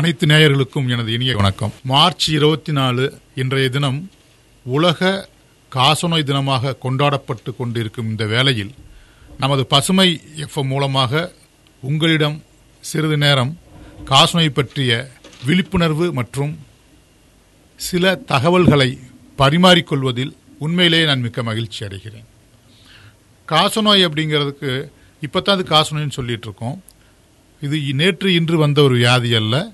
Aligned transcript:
அனைத்து 0.00 0.26
நேயர்களுக்கும் 0.26 0.88
எனது 0.88 1.12
இனிய 1.12 1.36
வணக்கம். 1.36 1.72
மார்ச் 1.82 2.26
இருபத்தி 2.30 2.72
நாலு 2.72 3.04
இன்றைய 3.34 3.68
தினம் 3.68 4.10
உலக 4.64 5.28
காசநோய் 5.72 6.26
தினமாக 6.28 6.72
கொண்டாடப்பட்டு 6.84 7.56
கொண்டிருக்கும் 7.56 8.08
இந்த 8.10 8.26
வேளையில் 8.26 8.70
நமது 9.38 9.66
பசுமை 9.66 10.06
எஃப்எம் 10.36 10.70
மூலமாக 10.72 11.32
உங்களிடம் 11.82 12.42
சிறிது 12.80 13.16
நேரம் 13.16 13.58
காசநோய் 14.04 14.48
பற்றிய 14.48 15.10
விழிப்புணர்வு 15.46 16.12
மற்றும் 16.12 16.58
சில 17.76 18.14
தகவல்களை 18.14 18.98
பரிமாறிக்கொள்வதில் 19.38 20.32
உண்மையிலேயே 20.58 21.04
நான் 21.04 21.20
மிக்க 21.20 21.42
மகிழ்ச்சி 21.42 21.84
அடைகிறேன். 21.86 22.26
காசநோய் 23.48 24.06
அப்படிங்கிறதுக்கு 24.06 24.72
இப்போ 25.20 25.40
தான் 25.40 25.56
அது 25.56 25.66
காசநோய்னு 25.74 26.18
சொல்லிட்டு 26.20 26.48
இருக்கோம். 26.48 26.82
இது 27.60 27.94
நேற்று 27.94 28.34
இன்று 28.34 28.58
வந்த 28.58 28.82
ஒரு 28.82 28.94
வியாதி 28.94 29.34
அல்ல. 29.34 29.72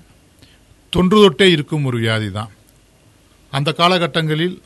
தொன்று 0.89 1.17
தொட்டே 1.21 1.47
இருக்கும் 1.51 1.85
ஒரு 1.85 1.97
வியாதி 1.97 2.29
தான். 2.31 2.51
அந்த 3.53 3.69
காலகட்டங்களில் 3.77 4.57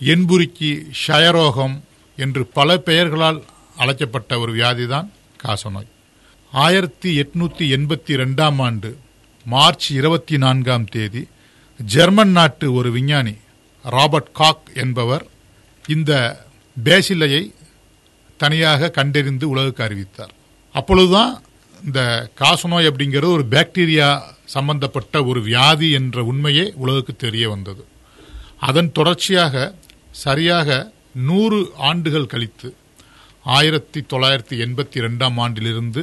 என்புரிக்கி 0.00 0.70
ஷயரோகம் 1.06 1.76
என்று 2.18 2.46
பல 2.46 2.76
பெயர்களால் 2.76 3.40
அழைக்கப்பட்ட 3.76 4.38
ஒரு 4.38 4.52
வியாதி 4.52 4.86
தான் 4.86 5.10
காசநோய். 5.44 5.90
ஆயிரத்தி 6.52 7.10
எட்நூத்தி 7.20 7.66
எண்பத்தி 7.76 8.14
ரெண்டாம் 8.22 8.58
ஆண்டு 8.62 8.90
மார்ச் 9.46 9.86
இருபத்தி 9.92 10.36
நான்காம் 10.36 10.84
தேதி 10.84 11.22
ஜெர்மன் 11.80 12.30
நாட்டு 12.30 12.66
ஒரு 12.72 12.90
விஞ்ஞானி 12.90 13.34
ராபர்ட் 13.84 14.32
காக் 14.32 14.68
என்பவர் 14.74 15.24
இந்த 15.88 16.12
பேசிலையை 16.76 17.44
தனியாக 18.36 18.90
கண்டறிந்து 18.90 19.48
உலகுக்கு 19.48 19.82
அறிவித்தார். 19.82 20.34
அப்பொழுதுதான் 20.74 21.32
இந்த 21.84 22.00
காசநோய் 22.40 22.88
அப்படிங்கிறது 22.90 23.34
ஒரு 23.38 23.44
பாக்டீரியா 23.50 24.08
சம்பந்தப்பட்ட 24.54 25.24
ஒரு 25.30 25.40
வியாதி 25.48 25.88
என்ற 25.98 26.24
உண்மையே 26.30 26.66
உலகுக்கு 26.82 27.14
தெரிய 27.24 27.44
வந்தது. 27.54 27.82
அதன் 28.68 28.90
தொடர்ச்சியாக 28.98 29.54
சரியாக 30.24 30.68
நூறு 31.28 31.60
ஆண்டுகள் 31.88 32.30
கழித்து 32.32 32.68
ஆயிரத்தி 33.56 34.00
தொள்ளாயிரத்தி 34.12 34.56
எண்பத்தி 34.64 34.98
ரெண்டாம் 35.06 35.38
ஆண்டிலிருந்து 35.44 36.02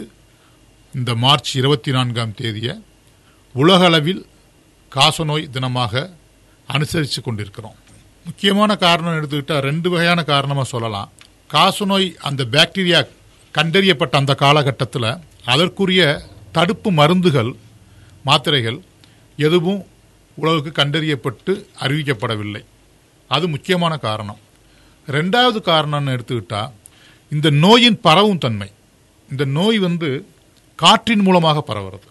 இந்த 0.93 1.11
மார்ச் 1.23 1.51
இருபத்தி 1.59 1.91
நான்காம் 1.97 2.33
தேதியை 2.39 2.73
உலகளவில் 3.55 4.23
காசநோய் 4.91 5.51
தினமாக 5.55 5.93
அனுசரித்து 6.75 7.21
கொண்டிருக்கிறோம். 7.21 7.77
முக்கியமான 8.27 8.71
காரணம் 8.85 9.17
எடுத்துக்கிட்டால் 9.17 9.65
ரெண்டு 9.69 9.87
வகையான 9.93 10.19
காரணமாக 10.31 10.67
சொல்லலாம். 10.73 11.09
காசநோய் 11.55 12.07
அந்த 12.29 12.41
பாக்டீரியா 12.55 12.99
கண்டறியப்பட்ட 13.55 14.15
அந்த 14.21 14.33
காலகட்டத்தில் 14.43 15.09
அதற்குரிய 15.53 16.01
தடுப்பு 16.57 16.89
மருந்துகள் 16.99 17.51
மாத்திரைகள் 18.27 18.79
எதுவும் 19.37 19.81
உலகுக்கு 20.41 20.71
கண்டறியப்பட்டு 20.79 21.53
அறிவிக்கப்படவில்லை. 21.83 22.61
அது 23.27 23.45
முக்கியமான 23.47 23.93
காரணம். 23.97 24.39
ரெண்டாவது 25.07 25.59
காரணம்னு 25.71 26.15
எடுத்துக்கிட்டா 26.15 26.61
இந்த 27.31 27.47
நோயின் 27.63 27.99
பரவும் 28.07 28.41
தன்மை. 28.45 28.69
இந்த 29.29 29.45
நோய் 29.57 29.79
வந்து 29.87 30.09
காற்றின் 30.75 31.23
மூலமாக 31.27 31.63
பரவுறது. 31.69 32.07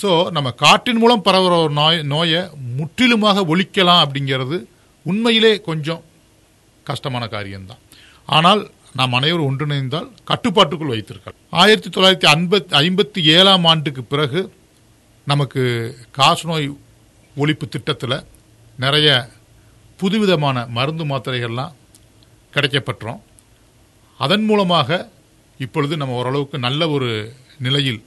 ஸோ 0.00 0.10
நம்ம 0.36 0.48
காற்றின் 0.64 1.00
மூலம் 1.02 1.24
பரவுற 1.26 1.52
ஒரு 1.64 1.72
நோய் 1.80 1.98
நோயை 2.14 2.40
முற்றிலுமாக 2.78 3.44
ஒழிக்கலாம் 3.52 4.02
அப்படிங்கிறது 4.04 4.56
உண்மையிலே 5.02 5.52
கொஞ்சம் 5.68 6.02
கஷ்டமான 6.84 7.24
காரியம்தான். 7.34 7.82
ஆனால் 8.26 8.62
நாம் 8.98 9.16
அனைவரும் 9.18 9.48
ஒன்றிணைந்தால் 9.50 10.08
கட்டுப்பாட்டுக்குள் 10.30 10.92
வைத்திருக்கலாம். 10.94 11.40
ஆயிரத்தி 11.50 11.88
தொள்ளாயிரத்தி 11.88 12.28
ஐம்பத்தி 12.34 12.74
ஐம்பத்தி 12.82 13.22
ஏழாம் 13.36 13.64
ஆண்டுக்கு 13.64 14.02
பிறகு 14.12 14.40
நமக்கு 15.24 15.62
காசநோய் 16.18 16.66
ஒழிப்பு 17.36 17.68
திட்டத்தில் 17.68 18.24
நிறைய 18.78 19.08
புதுவிதமான 19.96 20.66
மருந்து 20.66 21.04
மாத்திரைகள்லாம் 21.04 21.74
கிடைக்கப்பட்டோம் 22.54 23.20
அதன் 24.20 24.44
மூலமாக 24.44 25.10
இப்பொழுது 25.58 25.96
நம்ம 25.96 26.14
ஓரளவுக்கு 26.14 26.58
நல்ல 26.58 26.88
ஒரு 26.88 27.10
நிலையில் 27.58 28.04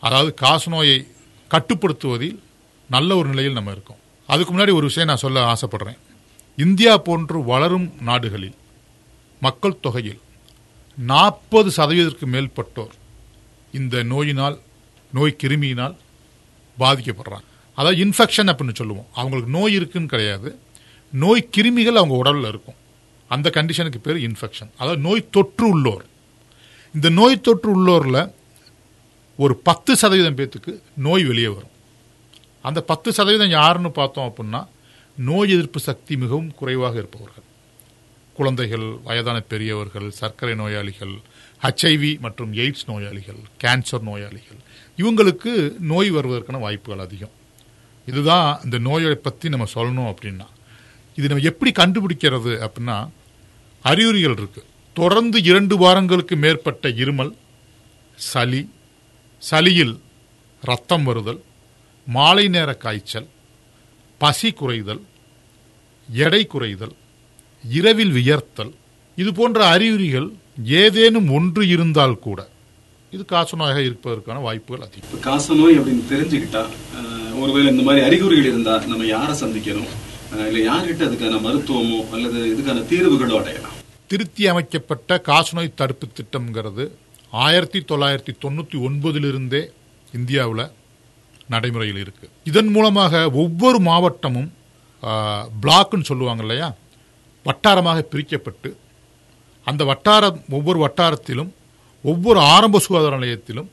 அதாவது 0.00 0.34
காசநோயை 0.42 0.98
கட்டுப்படுத்துவதில் 1.50 2.38
நல்ல 2.90 3.16
ஒரு 3.16 3.28
நிலையில் 3.28 3.52
நம்ம 3.52 3.70
இருக்கோம். 3.70 4.00
அதுக்கு 4.26 4.50
முன்னாடி 4.54 4.72
ஒரு 4.72 4.86
விஷயம் 4.90 5.08
நான் 5.08 5.24
சொல்ல 5.24 5.52
ஆசைப்படுறேன். 5.52 5.98
இந்தியா 6.56 6.98
போன்று 6.98 7.44
வளரும் 7.44 7.92
நாடுகளில் 8.00 8.56
மக்கள் 9.40 9.80
தொகையில் 9.80 10.20
நாற்பது 10.96 11.70
சதவீதத்திற்கு 11.76 12.26
மேற்பட்டோர் 12.26 12.94
இந்த 13.72 14.02
நோயினால் 14.02 14.60
நோய் 15.12 15.40
கிருமியினால் 15.42 15.96
பாதிக்கப்படுறாங்க. 16.78 17.46
அதாவது 17.74 18.04
இன்ஃபெக்ஷன் 18.04 18.50
அப்படின்னு 18.50 18.74
சொல்லுவோம். 18.74 19.06
அவங்களுக்கு 19.14 19.50
நோய் 19.50 19.72
இருக்குன்னு 19.72 20.08
கிடையாது. 20.08 20.58
நோய் 21.12 21.48
கிருமிகள் 21.56 22.00
அவங்க 22.00 22.14
உடலில் 22.14 22.48
இருக்கும். 22.48 22.74
அந்த 23.28 23.50
கண்டிஷனுக்கு 23.54 23.98
பேர் 23.98 24.16
இன்ஃபெக்ஷன் 24.16 24.70
அதாவது 24.76 25.00
நோய் 25.00 25.28
தொற்று 25.30 25.68
உள்ளோர். 25.68 26.04
இந்த 26.94 27.08
நோய் 27.08 27.40
தொற்று 27.40 27.70
உள்ளோரில் 27.74 28.32
ஒரு 29.36 29.56
பத்து 29.56 29.96
சதவீதம் 29.96 30.36
பேத்துக்கு 30.36 30.80
நோய் 30.96 31.24
வெளியே 31.24 31.46
வரும். 31.46 31.72
அந்த 32.62 32.80
பத்து 32.80 33.12
சதவீதம் 33.12 33.48
யாருன்னு 33.48 33.90
பார்த்தோம் 33.90 34.34
அப்படின்னா 34.34 34.66
நோய் 35.16 35.50
எதிர்ப்பு 35.50 35.80
சக்தி 35.80 36.16
மிகவும் 36.16 36.54
குறைவாக 36.54 36.98
இருப்பவர்கள். 36.98 37.42
குழந்தைகள் 38.34 38.96
வயதான 39.04 39.40
பெரியவர்கள் 39.40 40.10
சர்க்கரை 40.10 40.54
நோயாளிகள் 40.54 41.14
ஹச்ஐவி 41.62 42.18
மற்றும் 42.18 42.54
எய்ட்ஸ் 42.54 42.86
நோயாளிகள் 42.86 43.36
கேன்சர் 43.64 44.00
நோயாளிகள். 44.00 44.60
இவங்களுக்கு 44.98 45.52
நோய் 45.92 46.10
வருவதற்கான 46.10 46.58
வாய்ப்புகள் 46.58 47.04
அதிகம். 47.06 47.34
இதுதான் 48.08 48.60
இந்த 48.64 48.78
நோயை 48.78 49.16
பற்றி 49.16 49.48
நம்ம 49.48 49.66
சொல்லணும் 49.74 50.10
அப்படின்னா. 50.12 50.46
இது 51.18 51.28
நம்ம 51.28 51.44
எப்படி 51.50 51.70
கண்டுபிடிக்கிறது 51.80 52.52
அப்படின்னா 52.66 52.96
அறிகுறிகள் 53.84 54.36
இருக்குது 54.38 54.68
தொடர்ந்து 54.96 55.38
இரண்டு 55.42 55.74
வாரங்களுக்கு 55.76 56.36
மேற்பட்ட 56.36 56.88
இருமல் 57.02 57.32
சளி 58.18 58.62
சளியில் 59.42 59.94
ரத்தம் 60.62 61.04
வருதல் 61.04 61.40
மாலை 62.06 62.48
நேர 62.48 62.70
காய்ச்சல் 62.74 63.28
பசி 64.20 64.50
குறைதல் 64.50 65.02
எடை 66.08 66.42
குறைதல் 66.52 66.94
இரவில் 67.64 68.12
வியர்த்தல் 68.12 68.72
இது 69.18 69.32
போன்ற 69.32 69.58
அறிகுறிகள் 69.66 70.28
ஏதேனும் 70.82 71.28
ஒன்று 71.30 71.62
இருந்தால் 71.66 72.18
கூட 72.18 72.40
இது 73.14 73.24
காசநோயாக 73.32 73.80
இருப்பதற்கான 73.88 74.38
வாய்ப்புகள் 74.46 74.84
அதிகம். 74.86 75.20
காசநோய் 75.26 75.78
அப்படின்னு 75.80 76.04
தெரிஞ்சுக்கிட்டா 76.12 76.62
ஒருவேளை 77.42 77.68
இந்த 77.72 77.84
மாதிரி 77.86 78.00
அறிகுறிகள் 78.06 78.48
இருந்தா 78.50 78.74
நம்ம 78.92 79.06
யாரை 79.16 79.34
சந்திக்கணும்? 79.42 79.90
இல்ல 80.48 80.58
யார்கிட்ட 80.68 81.02
அதுக்கான 81.08 81.40
மருத்துவமோ 81.46 81.98
அல்லது 82.14 82.38
இதுக்கான 82.52 82.84
தீர்வுகளோ 82.92 83.36
அடையலாம். 83.40 83.76
திருத்தி 84.12 84.44
அமைக்கப்பட்ட 84.52 85.20
காசநோய் 85.30 85.76
தடுப்பு 85.80 86.06
திட்டம்ங்கிறது 86.18 86.84
ஆயிரத்தி 87.44 87.80
தொள்ளாயிரத்தி 87.90 88.32
தொண்ணூற்றி 88.44 88.76
ஒன்பதிலிருந்தே 88.86 89.62
இந்தியாவில் 90.18 90.64
நடைமுறையில் 91.54 92.00
இருக்கு. 92.04 92.26
இதன் 92.50 92.70
மூலமாக 92.74 93.24
ஒவ்வொரு 93.42 93.78
மாவட்டமும் 93.88 94.50
பிளாக்னு 95.62 96.08
சொல்லுவாங்க 96.10 96.42
இல்லையா? 96.46 96.68
வட்டாரமாக 97.46 98.02
பிரிக்கப்பட்டு 98.12 98.70
அந்த 99.66 99.82
வட்டாரம் 99.90 100.38
ஒவ்வொரு 100.56 100.78
வட்டாரத்திலும் 100.84 101.52
ஒவ்வொரு 102.10 102.40
ஆரம்ப 102.54 102.78
சுகாதார 102.78 103.18
நிலையத்திலும் 103.18 103.68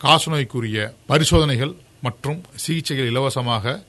காசநோய்க்குரிய 0.00 0.78
பரிசோதனைகள் 1.10 1.74
மற்றும் 2.06 2.40
சிகிச்சைகள் 2.54 3.10
இலவசமாக 3.10 3.82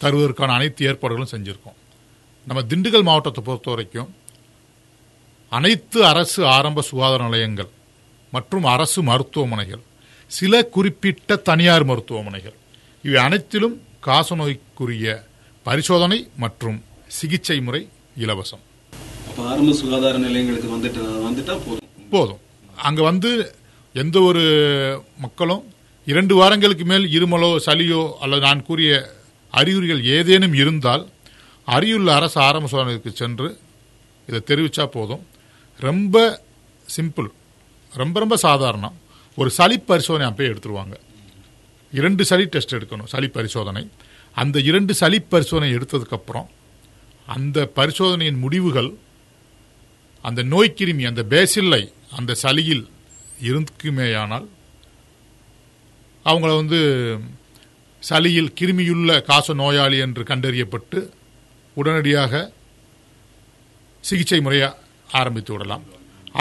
தருவதற்கான 0.00 0.54
அனைத்து 0.58 0.86
ஏற்பாடுகளும் 0.86 1.32
செஞ்சிருக்கோம். 1.34 1.78
நம்ம 2.46 2.62
திண்டுக்கல் 2.70 3.08
மாவட்டத்தை 3.08 3.44
பொறுத்த 3.44 3.70
வரைக்கும் 3.70 4.10
அனைத்து 5.48 5.98
அரசு 6.06 6.46
ஆரம்ப 6.46 6.82
சுகாதார 6.82 7.22
நிலையங்கள் 7.24 7.70
மற்றும் 8.32 8.64
அரசு 8.64 9.02
மருத்துவமனைகள் 9.02 9.82
சில 10.30 10.62
குறிப்பிட்ட 10.76 11.36
தனியார் 11.48 11.84
மருத்துவமனைகள் 11.84 12.56
இவை 13.02 13.22
அனைத்திலும் 13.22 13.76
காசநோய்க்குரிய 14.06 15.06
பரிசோதனை 15.66 16.18
மற்றும் 16.36 16.78
சிகிச்சை 17.18 17.60
முறை 17.60 17.88
இலவசம். 18.16 18.62
ஆரம்ப 19.50 19.72
சுகாதார 19.72 20.18
நிலையங்களுக்கு 20.18 20.70
வந்துட்டு 20.76 21.02
வந்துட்டா 21.26 21.54
போதும். 21.66 21.78
போதும். 22.10 22.40
அங்க 22.76 23.02
வந்து 23.02 23.54
எந்த 23.92 24.20
ஒரு 24.20 24.44
மக்களும் 25.18 25.74
இரண்டு 26.04 26.34
வாரங்களுக்கு 26.34 26.84
மேல் 26.84 27.04
இருமலோ 27.04 27.56
சளியோ 27.66 28.12
அல்லது 28.12 28.40
நான் 28.40 28.62
கூறிய 28.62 29.10
அறிகுறிகள் 29.50 30.04
ஏதேனும் 30.04 30.54
இருந்தால் 30.54 31.08
அரியுள்ள 31.66 32.06
அரசு 32.06 32.40
ஆரம்ப 32.40 32.68
சோதனைக்கு 32.68 33.12
சென்று 33.12 33.58
இதை 34.26 34.42
தெரிவித்தா 34.46 34.86
போதும். 34.86 35.26
ரொம்ப 35.78 36.42
சிம்பிள் 36.96 37.28
ரொம்ப 37.94 38.20
ரொம்ப 38.20 38.36
சாதாரணம் 38.36 38.94
ஒரு 39.36 39.50
சளி 39.50 39.78
பரிசோதனை 39.78 40.32
அப்பயே 40.32 40.56
எடுத்துருவாங்க. 40.56 40.94
இரண்டு 41.92 42.24
சளி 42.24 42.44
டெஸ்ட் 42.44 42.74
எடுக்கணும் 42.74 43.04
சளி 43.04 43.26
பரிசோதனை. 43.26 43.88
அந்த 44.34 44.60
இரண்டு 44.60 44.94
சளி 44.94 45.20
பரிசோதனை 45.20 45.74
எடுத்ததுக்கப்புறம் 45.74 46.46
அந்த 47.26 47.66
பரிசோதனையின் 47.74 48.38
முடிவுகள் 48.38 48.94
அந்த 50.22 50.42
நோய்க்கிருமி 50.42 51.06
அந்த 51.06 51.22
பேசில்லை 51.22 51.92
அந்த 52.18 52.32
சளியில் 52.42 52.84
இருக்குமேயானால் 53.50 54.46
அவங்கள 56.26 56.50
வந்து 56.60 56.80
சளியில் 58.02 58.54
கிருமியுள்ள 58.58 59.10
காச 59.30 59.54
நோயாளி 59.60 59.98
என்று 60.04 60.22
கண்டறியப்பட்டு 60.30 60.98
உடனடியாக 61.76 62.42
சிகிச்சை 64.04 64.40
முறையை 64.44 64.68
ஆரம்பித்து 65.20 65.52
விடலாம். 65.52 65.84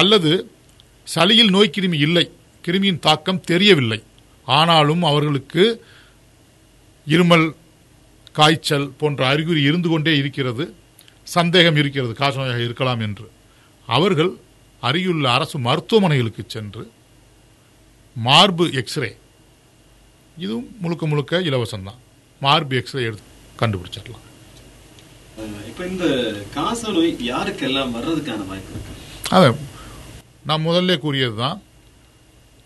அல்லது 0.02 0.32
சளியில் 1.16 1.54
நோய் 1.56 1.76
கிருமி 1.76 2.00
இல்லை 2.08 2.26
கிருமியின் 2.66 3.04
தாக்கம் 3.08 3.46
தெரியவில்லை. 3.52 4.00
ஆனாலும் 4.48 5.04
அவர்களுக்கு 5.12 5.64
இருமல் 7.08 7.48
காய்ச்சல் 8.40 8.88
போன்ற 9.00 9.22
அறிகுறி 9.32 9.62
இருந்து 9.70 9.90
கொண்டே 9.90 10.14
இருக்கிறது 10.22 10.66
சந்தேகம் 11.28 11.78
இருக்கிறது 11.82 12.14
காசநோயாக 12.22 12.62
இருக்கலாம் 12.68 13.02
என்று. 13.08 13.28
அவர்கள் 13.88 14.32
அருகிலுள்ள 14.84 15.28
அரசு 15.38 15.58
மருத்துவமனைகளுக்கு 15.60 16.44
சென்று 16.48 16.84
மார்பு 18.16 18.66
எக்ஸ்ரே. 18.82 19.10
இதுவும் 20.38 20.70
முழுக்க 20.82 21.04
முழுக்க 21.08 21.42
இலவசம்தான். 21.50 22.00
மார்பு 22.42 22.76
எக்ஸ்ரே 22.82 23.04
எடுத்து 23.10 23.28
கண்டுபிடிச்சிடலாம். 23.62 24.26
இப்ப 25.70 25.82
இந்த 25.92 26.06
காச 26.56 26.82
நோய் 26.96 27.12
யாருக்கெல்லாம் 27.32 27.92
வர்றதுக்கான 27.98 28.42
வாய்ப்பு 28.50 28.72
இருக்கு? 28.74 28.94
அதை 29.36 29.50
நான் 30.50 30.66
முதல்ல 30.68 30.98
கூறியது 31.00 31.36
தான் 31.44 31.60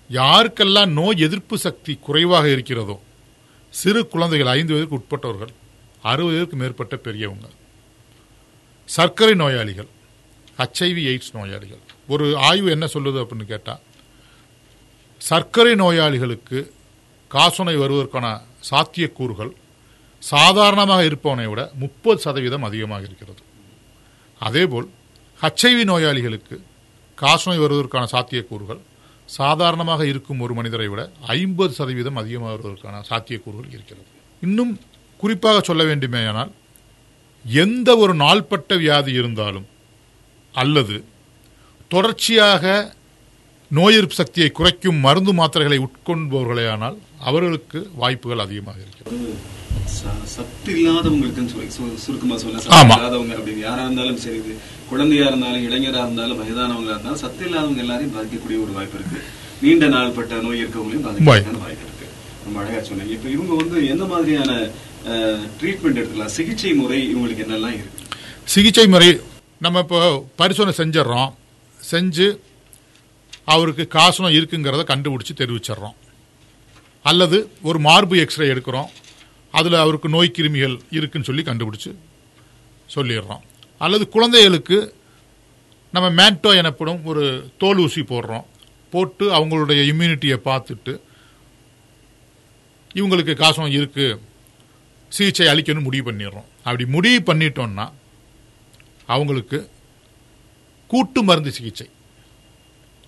யாருக்கெல்லாம் 0.10 0.92
நோய் 1.00 1.24
எதிர்ப்பு 1.28 1.58
சக்தி 1.66 1.94
குறைவாக 2.08 2.46
இருக்கிறதோ 2.56 2.96
சிறு 3.74 4.02
குழந்தைகள் 4.14 4.52
ஐந்து 4.58 4.74
வயதுக்கு 4.74 4.98
உட்பட்டவர்கள் 5.00 5.54
அறுபது 6.04 6.34
வயதுக்கு 6.34 6.58
மேற்பட்ட 6.62 6.96
பெரியவங்க 7.06 7.48
சர்க்கரை 8.90 9.36
நோயாளிகள் 9.42 9.90
ஹச்ஐவி 10.60 11.04
எய்ட்ஸ் 11.12 11.34
நோயாளிகள். 11.38 11.82
ஒரு 12.14 12.26
ஆய்வு 12.48 12.70
என்ன 12.76 12.86
சொல்லுது 12.94 13.20
அப்படின்னு 13.22 13.46
கேட்டால் 13.52 13.82
சர்க்கரை 15.22 15.74
நோயாளிகளுக்கு 15.84 16.60
காசநோய் 17.32 17.82
வருவதற்கான 17.84 18.28
சாத்தியக்கூறுகள் 18.70 19.52
சாதாரணமாக 20.24 21.02
இருப்பவனை 21.10 21.48
விட 21.52 21.62
முப்பது 21.84 22.20
சதவீதம் 22.26 22.68
அதிகமாக 22.70 23.04
இருக்கிறது. 23.10 23.42
அதேபோல் 24.42 24.88
ஹச்ஐவி 25.44 25.84
நோயாளிகளுக்கு 25.92 26.56
காசநோய் 27.18 27.64
வருவதற்கான 27.64 28.06
சாத்தியக்கூறுகள் 28.16 28.82
சாதாரணமாக 29.30 30.02
இருக்கும் 30.12 30.42
ஒரு 30.46 30.54
மனிதரை 30.54 30.88
விட 30.92 31.02
ஐம்பது 31.38 31.74
சதவீதம் 31.80 32.20
அதிகமாக 32.22 32.52
வருவதற்கான 32.56 33.04
சாத்தியக்கூறுகள் 33.12 33.72
இருக்கிறது. 33.76 34.08
இன்னும் 34.46 34.74
குறிப்பாக 35.22 35.60
சொல்ல 35.70 35.84
வேண்டுமேயானால் 35.84 36.52
எந்த 37.46 37.90
ஒரு 38.04 38.14
நாள்பட்ட 38.24 38.76
வியாதி 38.84 39.12
இருந்தாலும் 39.22 39.66
அல்லது 40.56 41.04
தொடர்ச்சியாக 41.88 42.94
நோய் 43.72 43.94
எதிர்ப்பு 43.94 44.16
சக்தியை 44.16 44.50
குறைக்கும் 44.50 44.96
மருந்து 44.96 45.34
மாத்திரைகளை 45.34 45.78
உட்கொள்பவர்களேயானால் 45.80 46.98
அவர்களுக்கு 47.20 47.90
வாய்ப்புகள் 47.96 48.40
அதிகமாக 48.40 48.78
இருக்கிறது. 48.80 49.34
சத்து 50.24 50.74
இல்லாதவங்களுக்குன்னு 50.74 51.48
சொல்லி 51.48 51.68
சு- 51.78 51.96
சுருக்கமா 51.96 52.38
சொல்ல 52.38 52.62
இல்லாதவங்க 52.62 53.36
அப்படின்னு 53.36 53.60
யாரா 53.60 53.82
இருந்தாலும் 53.82 54.18
சரி 54.18 54.42
குழந்தையா 54.90 55.26
இருந்தாலும் 55.26 55.72
இளைஞரா 55.72 56.04
இருந்தாலும் 56.04 56.40
வயதானவங்களா 56.40 56.90
இருந்தாலும் 56.90 57.16
சத்து 57.16 57.46
இல்லாதவங்க 57.46 57.80
எல்லாரையும் 57.80 58.16
பாதிக்கக்கூடிய 58.16 58.62
ஒரு 58.64 58.72
வாய்ப்பு 58.74 59.00
இருக்கு. 59.00 59.22
நீண்ட 59.62 59.86
நாள்பட்ட 59.88 60.42
நோய் 60.42 60.64
இருக்கவங்களையும் 60.64 61.06
பாதிக்கிறதுக்கான 61.08 61.60
வாய்ப்பு 61.60 61.86
இருக்கு. 61.88 62.08
ரொம்ப 62.46 62.60
அழகா 62.60 62.84
சொன்னீங்க. 62.84 63.14
இப்ப 63.14 63.30
இவங்க 63.30 63.54
வந்து 63.56 63.88
எந்த 63.88 64.06
மாதிரியான 64.06 64.52
ட்ரீட்மெண்ட் 65.62 65.98
எடுத்துக்கலாம்? 65.98 66.34
சிகிச்சை 66.38 66.74
முறை 66.74 67.16
இவங்களுக்கு 67.16 67.46
என்னெல்லாம் 67.46 67.78
இருக்கு? 67.78 68.04
சிகிச்சை 68.44 68.88
முறை 68.88 69.20
நம்ம 69.60 69.80
இப்போ 69.80 70.28
பரிசோதனை 70.36 70.74
செஞ்சிட்றோம். 70.80 71.34
செஞ்சு 71.92 72.40
அவருக்கு 73.44 73.88
காசனம் 73.92 74.36
இருக்குங்கிறத 74.38 74.84
கண்டுபிடிச்சி 74.92 75.34
தெரிவிச்சிடுறோம். 75.36 75.96
அல்லது 77.04 77.38
ஒரு 77.62 77.80
மார்பு 77.80 78.18
எக்ஸ்ரே 78.18 78.48
எடுக்கிறோம். 78.48 78.90
அதில் 79.52 79.74
அவருக்கு 79.74 80.10
நோய் 80.10 80.36
கிருமிகள் 80.38 80.80
இருக்குன்னு 80.90 81.28
சொல்லி 81.28 81.44
கண்டுபிடிச்சி 81.44 81.96
சொல்லிடுறோம். 82.96 83.44
அல்லது 83.78 84.10
குழந்தைகளுக்கு 84.10 84.96
நம்ம 85.92 86.08
மேண்டோ 86.24 86.56
எனப்படும் 86.56 87.06
ஒரு 87.06 87.52
தோல் 87.58 87.78
ஊசி 87.78 88.02
போடுறோம். 88.02 88.46
போட்டு 88.90 89.26
அவங்களுடைய 89.38 89.82
இம்யூனிட்டியை 89.92 90.38
பார்த்துட்டு 90.50 91.00
இவங்களுக்கு 92.96 93.34
காசம் 93.36 93.76
இருக்குது 93.78 94.20
சிகிச்சை 95.10 95.48
அளிக்கணும்னு 95.48 95.88
முடிவு 95.88 96.12
பண்ணிடுறோம். 96.12 96.50
அப்படி 96.64 96.86
முடிவு 96.86 97.34
பண்ணிட்டோம்னா 97.34 97.92
அவங்களுக்கு 99.08 99.70
கூட்டு 100.88 101.24
மருந்து 101.24 101.52
சிகிச்சை. 101.52 101.88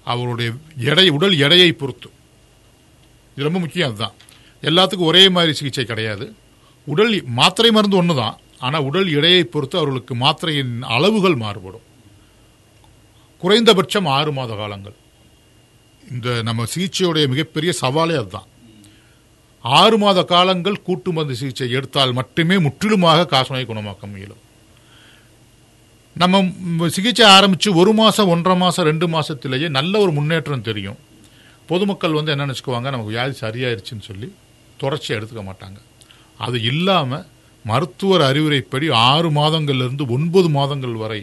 அவருடைய 0.04 0.50
எடை 0.92 1.10
உடல் 1.10 1.38
எடையை 1.38 1.72
பொறுத்து. 1.72 2.10
இது 3.34 3.46
ரொம்ப 3.48 3.60
முக்கியம் 3.60 3.90
அதுதான். 3.90 4.16
எல்லாத்துக்கும் 4.62 5.10
ஒரே 5.12 5.30
மாதிரி 5.30 5.54
சிகிச்சை 5.54 5.86
கிடையாது. 5.86 6.36
உடல் 6.86 7.24
மாத்திரை 7.40 7.72
மருந்து 7.72 7.98
ஒன்று 7.98 8.16
தான் 8.16 8.38
ஆனால் 8.60 8.82
உடல் 8.82 9.10
எடையை 9.18 9.44
பொறுத்து 9.44 9.78
அவர்களுக்கு 9.78 10.16
மாத்திரையின் 10.16 10.82
அளவுகள் 10.96 11.36
மாறுபடும். 11.36 11.86
குறைந்தபட்சம் 13.44 14.06
ஆறு 14.06 14.32
மாத 14.32 14.56
காலங்கள். 14.56 14.96
இந்த 16.12 16.42
நம்ம 16.42 16.64
சிகிச்சையுடைய 16.76 17.28
மிகப்பெரிய 17.28 17.74
சவாலே 17.82 18.16
அதுதான். 18.22 18.48
ஆறு 19.62 19.98
மாத 19.98 20.24
காலங்கள் 20.24 20.82
கூட்டு 20.82 21.12
மருந்து 21.12 21.36
சிகிச்சை 21.36 21.72
எடுத்தால் 21.72 22.14
மட்டுமே 22.14 22.58
முற்றிலுமாக 22.58 23.28
காசநோயை 23.32 23.66
குணமாக்க 23.70 24.12
முயலும் 24.12 24.44
நம்ம 26.22 26.88
சிகிச்சை 26.96 27.26
ஆரம்பித்து 27.38 27.70
ஒரு 27.82 27.92
மாதம் 28.00 28.30
ஒன்றரை 28.34 28.56
மாதம் 28.64 28.88
ரெண்டு 28.90 29.08
மாதத்திலேயே 29.16 29.68
நல்ல 29.78 29.94
ஒரு 30.04 30.12
முன்னேற்றம் 30.18 30.68
தெரியும். 30.68 31.00
பொதுமக்கள் 31.70 32.18
வந்து 32.18 32.32
என்ன 32.34 32.46
நினச்சிக்குவாங்க? 32.46 32.90
நமக்கு 32.94 33.14
வியாதி 33.14 33.36
சரியாயிருச்சுன்னு 33.44 34.08
சொல்லி 34.10 34.30
தொடர்ச்சியாக 34.82 35.20
எடுத்துக்க 35.20 35.44
மாட்டாங்க. 35.50 35.78
அது 36.46 36.58
இல்லாமல் 36.72 37.26
மருத்துவர் 37.66 38.24
அறிவுரைப்படி 38.30 38.88
ஆறு 39.10 39.30
மாதங்கள்லேருந்து 39.40 40.06
ஒன்பது 40.16 40.50
மாதங்கள் 40.58 40.96
வரை 41.04 41.22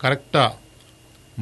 கரெக்டாக 0.00 0.52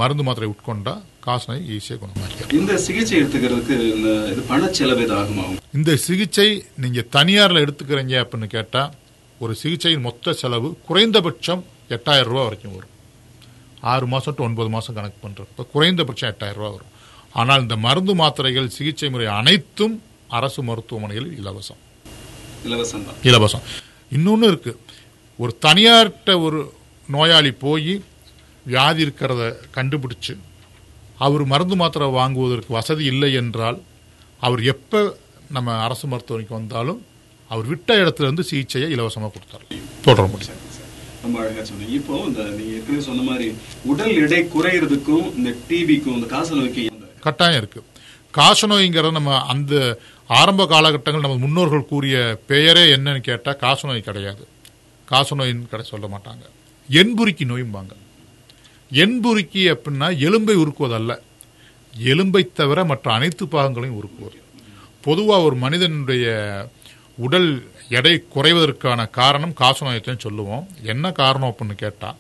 மருந்து 0.01 0.25
மாத்திரை 0.27 0.49
உட்கொண்டா 0.55 0.95
காசனை 1.27 1.59
ஈஸியாக 1.75 1.99
குணமாக்கலாம் 2.03 2.55
இந்த 2.61 2.73
சிகிச்சை 2.87 3.15
எடுத்துக்கிறதுக்கு 3.21 3.77
இந்த 3.97 4.09
இது 4.33 4.43
பண 4.53 4.63
செலவு 4.79 5.05
ஆகுமாகும்? 5.21 5.61
இந்த 5.79 5.93
சிகிச்சை 6.07 6.49
நீங்கள் 6.85 7.09
தனியாரில் 7.17 7.63
எடுத்துக்கிறீங்க 7.65 8.15
அப்படின்னு 8.23 8.49
கேட்டால் 8.57 8.93
ஒரு 9.41 9.55
சிகிச்சையின் 9.63 10.07
மொத்த 10.09 10.35
செலவு 10.43 10.69
குறைந்தபட்சம் 10.89 11.63
எட்டாயிரம் 11.97 12.31
ரூபா 12.33 12.43
வரைக்கும் 12.47 12.75
வரும். 12.77 12.93
ஆறு 13.93 14.07
மாதம் 14.13 14.37
டு 14.37 14.45
ஒன்பது 14.49 14.71
மாதம் 14.75 14.97
கணக்கு 14.99 15.19
பண்ணுறப்ப 15.25 15.67
குறைந்தபட்சம் 15.75 16.31
எட்டாயிரம் 16.33 16.61
ரூபா 16.61 16.71
வரும். 16.77 16.93
ஆனால் 17.41 17.63
இந்த 17.65 17.77
மருந்து 17.87 18.15
மாத்திரைகள் 18.21 18.75
சிகிச்சை 18.77 19.09
முறை 19.15 19.27
அனைத்தும் 19.41 19.97
அரசு 20.39 20.61
மருத்துவமனைகளில் 20.69 21.37
இலவசம். 21.41 21.81
இலவசம் 22.69 23.05
இலவசம். 23.31 23.65
இன்னொன்று 24.17 24.49
இருக்கு. 24.53 24.73
ஒரு 25.39 25.53
தனியார்கிட்ட 25.67 26.33
ஒரு 26.47 26.59
நோயாளி 27.15 27.53
போய் 27.65 27.95
வியாதி 28.67 29.01
இருக்கிறத 29.05 29.43
கண்டுபிடிச்சு 29.77 30.35
அவர் 31.25 31.45
மருந்து 31.53 31.77
மாத்திரை 31.81 32.07
வாங்குவதற்கு 32.19 32.71
வசதி 32.79 33.05
இல்லை 33.13 33.31
என்றால் 33.41 33.79
அவர் 34.41 34.63
எப்போ 34.73 35.01
நம்ம 35.57 35.75
அரசு 35.87 36.07
மருத்துவமனைக்கு 36.13 36.59
வந்தாலும் 36.61 37.01
அவர் 37.51 37.67
விட்ட 37.73 37.97
இடத்துல 38.03 38.27
இருந்து 38.29 38.45
சிகிச்சையை 38.51 38.89
இலவசமாக 38.95 39.33
கொடுத்தாரு. 39.35 39.67
தொடர 40.07 40.27
முடியும் 40.33 40.63
ரொம்ப 41.25 41.39
அழகா 41.43 41.65
சொன்னீங்க 41.65 41.95
இப்போ 42.01 42.15
இந்த 42.29 42.43
நீங்க 42.57 42.73
ஏற்கனவே 42.77 43.03
சொன்ன 43.09 43.23
மாதிரி 43.23 43.47
உடல் 43.85 44.15
எடை 44.25 44.41
குறையிறதுக்கும் 44.55 45.27
இந்த 45.37 45.51
டிபிக்கும் 45.69 46.17
இந்த 46.19 46.27
காச 46.27 46.55
நோய்க்கு 46.55 46.85
கட்டாயம் 47.21 47.57
இருக்கு. 47.57 47.81
காசநோய்ங்கிறது 48.35 49.19
நம்ம 49.19 49.35
அந்த 49.53 49.75
ஆரம்ப 50.31 50.67
காலகட்டங்கள் 50.67 51.25
நம்ம 51.27 51.37
முன்னோர்கள் 51.37 51.91
கூறிய 51.93 52.17
பெயரே 52.47 52.85
என்னன்னு 52.97 53.21
கேட்டால் 53.21 53.57
காச 53.57 53.87
நோய் 53.89 54.01
கிடையாது. 54.01 54.49
காச 55.09 55.35
நோயின்னு 55.35 55.71
கடை 55.71 55.87
சொல்ல 55.87 56.07
மாட்டாங்க. 56.07 56.45
எண்புருக்கி 56.89 57.45
நோயும்பாங்க. 57.53 57.93
என்புரிக்கி 58.91 59.63
அப்படின்னா 59.73 60.09
எலும்பை 60.27 60.57
உருக்குவதல்ல. 60.63 61.13
எலும்பை 61.95 62.43
தவிர 62.55 62.85
மற்ற 62.85 63.13
அனைத்து 63.13 63.45
பாகங்களையும் 63.47 63.99
உருக்குவது 64.01 64.39
பொதுவாக 65.01 65.43
ஒரு 65.43 65.57
மனிதனுடைய 65.57 66.27
உடல் 67.17 67.51
எடை 67.89 68.25
குறைவதற்கான 68.35 69.11
காரணம் 69.11 69.55
காசநோயத்தையும் 69.61 70.25
சொல்லுவோம். 70.27 70.69
என்ன 70.83 71.13
காரணம் 71.13 71.51
அப்படின்னு 71.51 71.75
கேட்டால் 71.75 72.17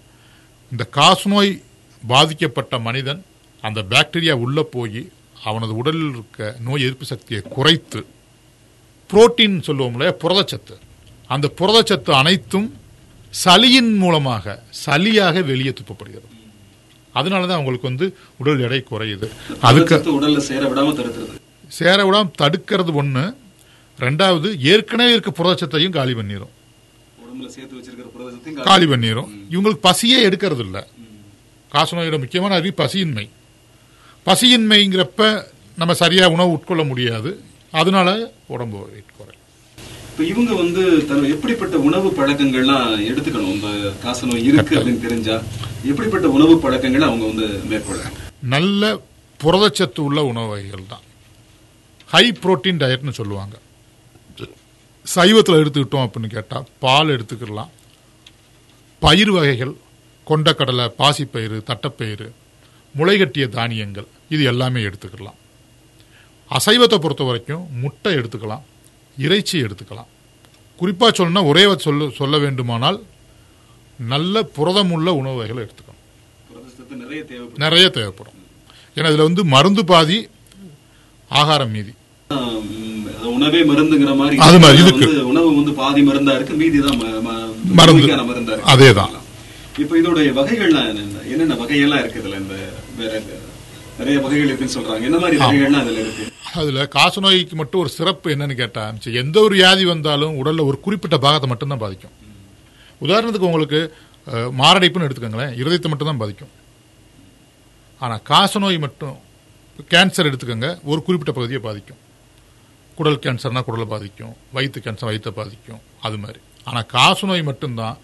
இந்த 0.72 0.88
காசநோய் 0.96 1.62
பாதிக்கப்பட்ட 2.06 2.78
மனிதன் 2.78 3.24
அந்த 3.62 3.82
பாக்டீரியா 3.90 4.32
உள்ள 4.32 4.62
போய் 4.62 5.02
அவனது 5.44 5.76
உடலில் 5.76 6.10
இருக்க 6.10 6.56
நோய் 6.60 6.82
எதிர்ப்பு 6.82 7.04
சக்தியை 7.04 7.42
குறைத்து 7.56 8.06
புரோட்டீன் 9.10 9.60
சொல்லுவோம் 9.60 9.92
இல்லையா 9.92 10.14
புரதச்சத்து. 10.22 10.74
அந்த 11.26 11.50
புரதச்சத்து 11.58 12.10
அனைத்தும் 12.10 12.68
சளியின் 13.44 13.96
மூலமாக 13.96 14.62
சளியாக 14.86 15.44
வெளியே 15.44 15.72
துப்பப்படுகிறது. 15.80 16.28
அதனால 17.12 17.46
தான் 17.46 17.56
அவங்களுக்கு 17.56 17.90
வந்து 17.90 18.16
உடல் 18.38 18.60
எடை 18.60 18.84
குறையுது. 18.90 19.28
அதுக்கு 19.60 20.18
உடல்ல 20.18 20.36
சேர 20.36 20.62
விடாம 20.68 20.94
தடுத்துறது 20.98 21.40
சேர 21.68 21.98
விடாம 22.04 22.30
தடுக்கிறது 22.42 22.92
ஒன்று 22.92 23.24
ரெண்டாவது 23.98 24.48
ஏற்கனவே 24.72 25.12
இருக்க 25.12 25.30
புரதச்சத்தையும் 25.30 25.96
காலி 25.98 26.14
பண்ணிடும் 26.14 26.52
காலி 28.68 28.86
பண்ணிடும் 28.86 29.30
இவங்களுக்கு 29.54 29.86
பசியே 29.88 30.18
எடுக்கிறது 30.28 30.62
இல்லை 30.66 30.82
காசநோயோட 31.72 32.18
முக்கியமான 32.18 32.54
அறிவு 32.54 32.74
பசியின்மை. 32.82 33.26
பசியின்மைங்கிறப்ப 34.26 35.46
நம்ம 35.80 35.94
சரியாக 35.94 36.34
உணவு 36.34 36.52
உட்கொள்ள 36.56 36.82
முடியாது. 36.90 37.30
அதனால 37.70 38.08
உடம்பு 38.46 38.76
குறையும் 38.78 39.40
இப்ப 40.10 40.24
இவங்க 40.24 40.52
வந்து 40.54 40.82
தன் 41.06 41.24
எப்படிப்பட்ட 41.34 41.76
உணவு 41.78 42.08
பழக்கங்கள்லாம் 42.18 42.90
எடுத்துக்கணும்? 43.10 43.54
இந்த 43.56 43.92
காசநோய் 44.04 44.46
இருக்கு 44.50 44.76
அப்படின்னு 44.78 45.04
தெரிஞ்சா 45.06 45.36
எப்படிப்பட்ட 45.90 46.28
உணவு 46.36 46.54
பழக்கங்களை 46.64 47.06
அவங்க 47.08 47.26
வந்து 47.32 47.46
மேற்கொள்ளலாம் 47.70 48.14
நல்ல 48.54 49.00
புரதச்சத்து 49.40 50.00
உள்ள 50.00 50.24
உணவு 50.24 50.48
வகைகள் 50.48 50.90
தான். 50.92 51.04
ஹை 52.12 52.24
புரோட்டீன் 52.42 52.80
டயட்னு 52.82 53.18
சொல்லுவாங்க. 53.20 53.54
சைவத்தில் 55.06 55.60
எடுத்துக்கிட்டோம் 55.62 56.06
அப்படின்னு 56.06 56.30
கேட்டால் 56.36 56.68
பால் 56.84 57.12
எடுத்துக்கலாம் 57.16 57.72
பயிர் 59.02 59.30
வகைகள் 59.30 59.72
கொண்டக்கடலை 60.28 60.86
பாசிப்பயிறு 61.00 61.56
தட்டைப்பயிறு 61.70 62.28
முளைகட்டிய 62.98 63.46
தானியங்கள் 63.48 64.08
இது 64.34 64.44
எல்லாமே 64.52 64.80
எடுத்துக்கலாம் 64.88 65.40
அசைவத்தை 66.50 66.96
பொறுத்த 66.98 67.24
வரைக்கும் 67.28 67.64
முட்டை 67.82 68.10
எடுத்துக்கலாம் 68.14 68.64
இறைச்சி 69.24 69.56
எடுத்துக்கலாம். 69.62 70.10
குறிப்பாக 70.78 71.10
சொல்லணும்னா 71.16 71.42
ஒரே 71.50 71.64
சொல்ல 71.84 72.08
சொல்ல 72.18 72.38
வேண்டுமானால் 72.44 72.98
நல்ல 74.12 74.42
புரதமுள்ள 74.56 75.08
உணவு 75.20 75.36
வகைகளை 75.40 75.60
எடுத்துக்கணும். 75.64 76.00
நிறைய 77.64 77.88
தேவைப்படும். 77.96 78.38
ஏன்னா 78.96 79.08
இதில் 79.10 79.28
வந்து 79.28 79.44
மருந்து 79.54 79.84
பாதி 79.84 80.18
ஆகாரம் 81.28 81.72
மீதி. 81.76 81.94
உணவே 83.36 83.60
மருந்துங்கிற 83.70 84.12
மாதிரி 84.20 84.36
அது 84.46 84.58
மாதிரி 84.64 84.80
இதுக்கு. 84.84 85.06
உணவு 85.32 85.48
வந்து 85.58 85.72
பாதி 85.80 86.02
மருந்தா 86.08 86.34
இருக்கு 86.38 86.54
மீதி 86.62 86.78
தான் 86.86 86.98
மருந்து. 87.78 88.08
மருந்தா 88.30 88.52
இருக்கு. 88.54 88.70
அதேதான். 88.74 89.12
இப்ப 89.82 89.92
இதோடைய 90.00 90.28
வகைகள்லாம் 90.38 90.88
என்னென்ன 90.92 91.22
என்னென்ன 91.32 91.54
வகையெல்லாம் 91.62 92.02
இருக்கு 92.02 92.20
இதுல? 92.22 92.38
இந்த 92.44 92.54
வேற 93.00 93.12
நிறைய 93.98 94.16
வகைகள் 94.24 94.48
இருக்குன்னு 94.50 94.76
சொல்றாங்க. 94.76 95.04
என்ன 95.08 95.18
மாதிரி 95.24 95.36
வகைகள்லாம் 95.42 95.84
அதுல 95.84 96.00
இருக்கு? 96.04 96.24
அதில் 96.60 96.80
காசநோய்க்கு 96.96 97.54
மட்டும் 97.60 97.82
ஒரு 97.84 97.90
சிறப்பு 97.98 98.26
என்னன்னு 98.34 98.56
கேட்டால் 98.60 98.98
சரி, 99.04 99.16
எந்த 99.22 99.36
ஒரு 99.46 99.54
வியாதி 99.58 99.84
வந்தாலும் 99.92 100.36
உடலில் 100.40 100.68
ஒரு 100.70 100.78
குறிப்பிட்ட 100.84 101.16
பாகத்தை 101.24 101.48
மட்டும்தான் 101.52 101.82
பாதிக்கும். 101.84 102.14
உதாரணத்துக்கு 103.04 103.48
உங்களுக்கு 103.50 103.80
மாரடைப்புன்னு 104.60 105.06
எடுத்துக்கோங்களேன். 105.08 105.54
இருதயத்தை 105.60 105.88
மட்டும்தான் 105.92 106.20
பாதிக்கும். 106.22 106.52
ஆனால் 108.00 108.22
காசநோய் 108.30 108.78
மட்டும் 108.84 109.16
கேன்சர் 109.92 110.28
எடுத்துக்கோங்க 110.30 110.68
ஒரு 110.90 111.00
குறிப்பிட்ட 111.06 111.32
பகுதியை 111.38 111.60
பாதிக்கும். 111.66 112.00
குடல் 112.96 113.22
கேன்சர்னா 113.24 113.60
குடலை 113.66 113.86
பாதிக்கும் 113.92 114.34
வயிற்று 114.56 114.80
கேன்சர் 114.84 115.08
வயிற்றை 115.10 115.32
பாதிக்கும் 115.38 115.80
அது 116.06 116.16
மாதிரி. 116.22 116.40
ஆனால் 116.68 116.86
காசநோய் 116.96 117.48
மட்டும்தான் 117.48 117.96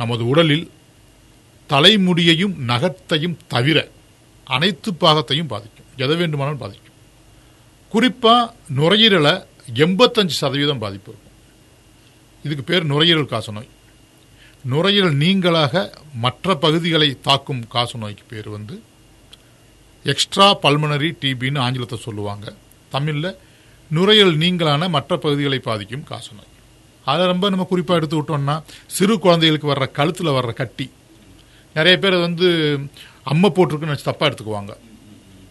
நமது 0.00 0.22
உடலில் 0.32 0.66
தலைமுடியையும் 1.72 2.54
நகத்தையும் 2.70 3.36
தவிர 3.52 3.78
அனைத்து 4.56 4.90
பாகத்தையும் 5.02 5.50
பாதிக்கும். 5.52 5.90
எதை 6.04 6.16
வேண்டுமானாலும் 6.16 6.62
பாதிக்கும். 6.64 6.96
குறிப்பாக 7.92 8.54
நுரையீரலை 8.78 9.34
எண்பத்தஞ்சு 9.84 10.36
சதவீதம் 10.40 10.82
பாதிப்பு 10.84 11.08
இருக்கும். 11.12 11.36
இதுக்கு 12.44 12.64
பேர் 12.70 12.90
நுரையீரல் 12.92 13.32
காசநோய் 13.34 13.70
நுரையீரல் 14.72 15.16
நீங்களாக 15.24 15.84
மற்ற 16.24 16.54
பகுதிகளை 16.64 17.08
தாக்கும் 17.28 17.62
காசநோய்க்கு 17.74 18.24
பேர் 18.28 18.48
வந்து 18.56 18.76
எக்ஸ்ட்ரா 20.12 20.46
பல்மனரி 20.62 21.10
டிபின்னு 21.22 21.58
ஆங்கிலத்தை 21.58 21.98
சொல்லுவாங்க. 21.98 22.46
தமிழில் 22.94 23.30
நுரையீரல் 23.90 24.38
நீங்களான 24.38 24.88
மற்ற 24.88 25.16
பகுதிகளை 25.16 25.58
பாதிக்கும் 25.58 26.04
காசநோய். 26.10 26.52
அதில் 27.04 27.26
ரொம்ப 27.26 27.48
நம்ம 27.48 27.64
குறிப்பாக 27.64 28.00
எடுத்து 28.00 28.22
விட்டோம்னா 28.22 28.62
சிறு 28.86 29.18
குழந்தைகளுக்கு 29.18 29.72
வர்ற 29.72 29.90
கழுத்தில் 29.90 30.26
வர்ற 30.26 30.52
கட்டி. 30.52 30.90
நிறைய 31.74 31.98
பேர் 31.98 32.12
அது 32.12 32.20
வந்து 32.20 32.78
அம்மை 33.22 33.50
போட்டிருக்குன்னு 33.54 33.94
வச்சு 33.94 34.10
தப்பாக 34.10 34.30
எடுத்துக்குவாங்க. 34.30 34.76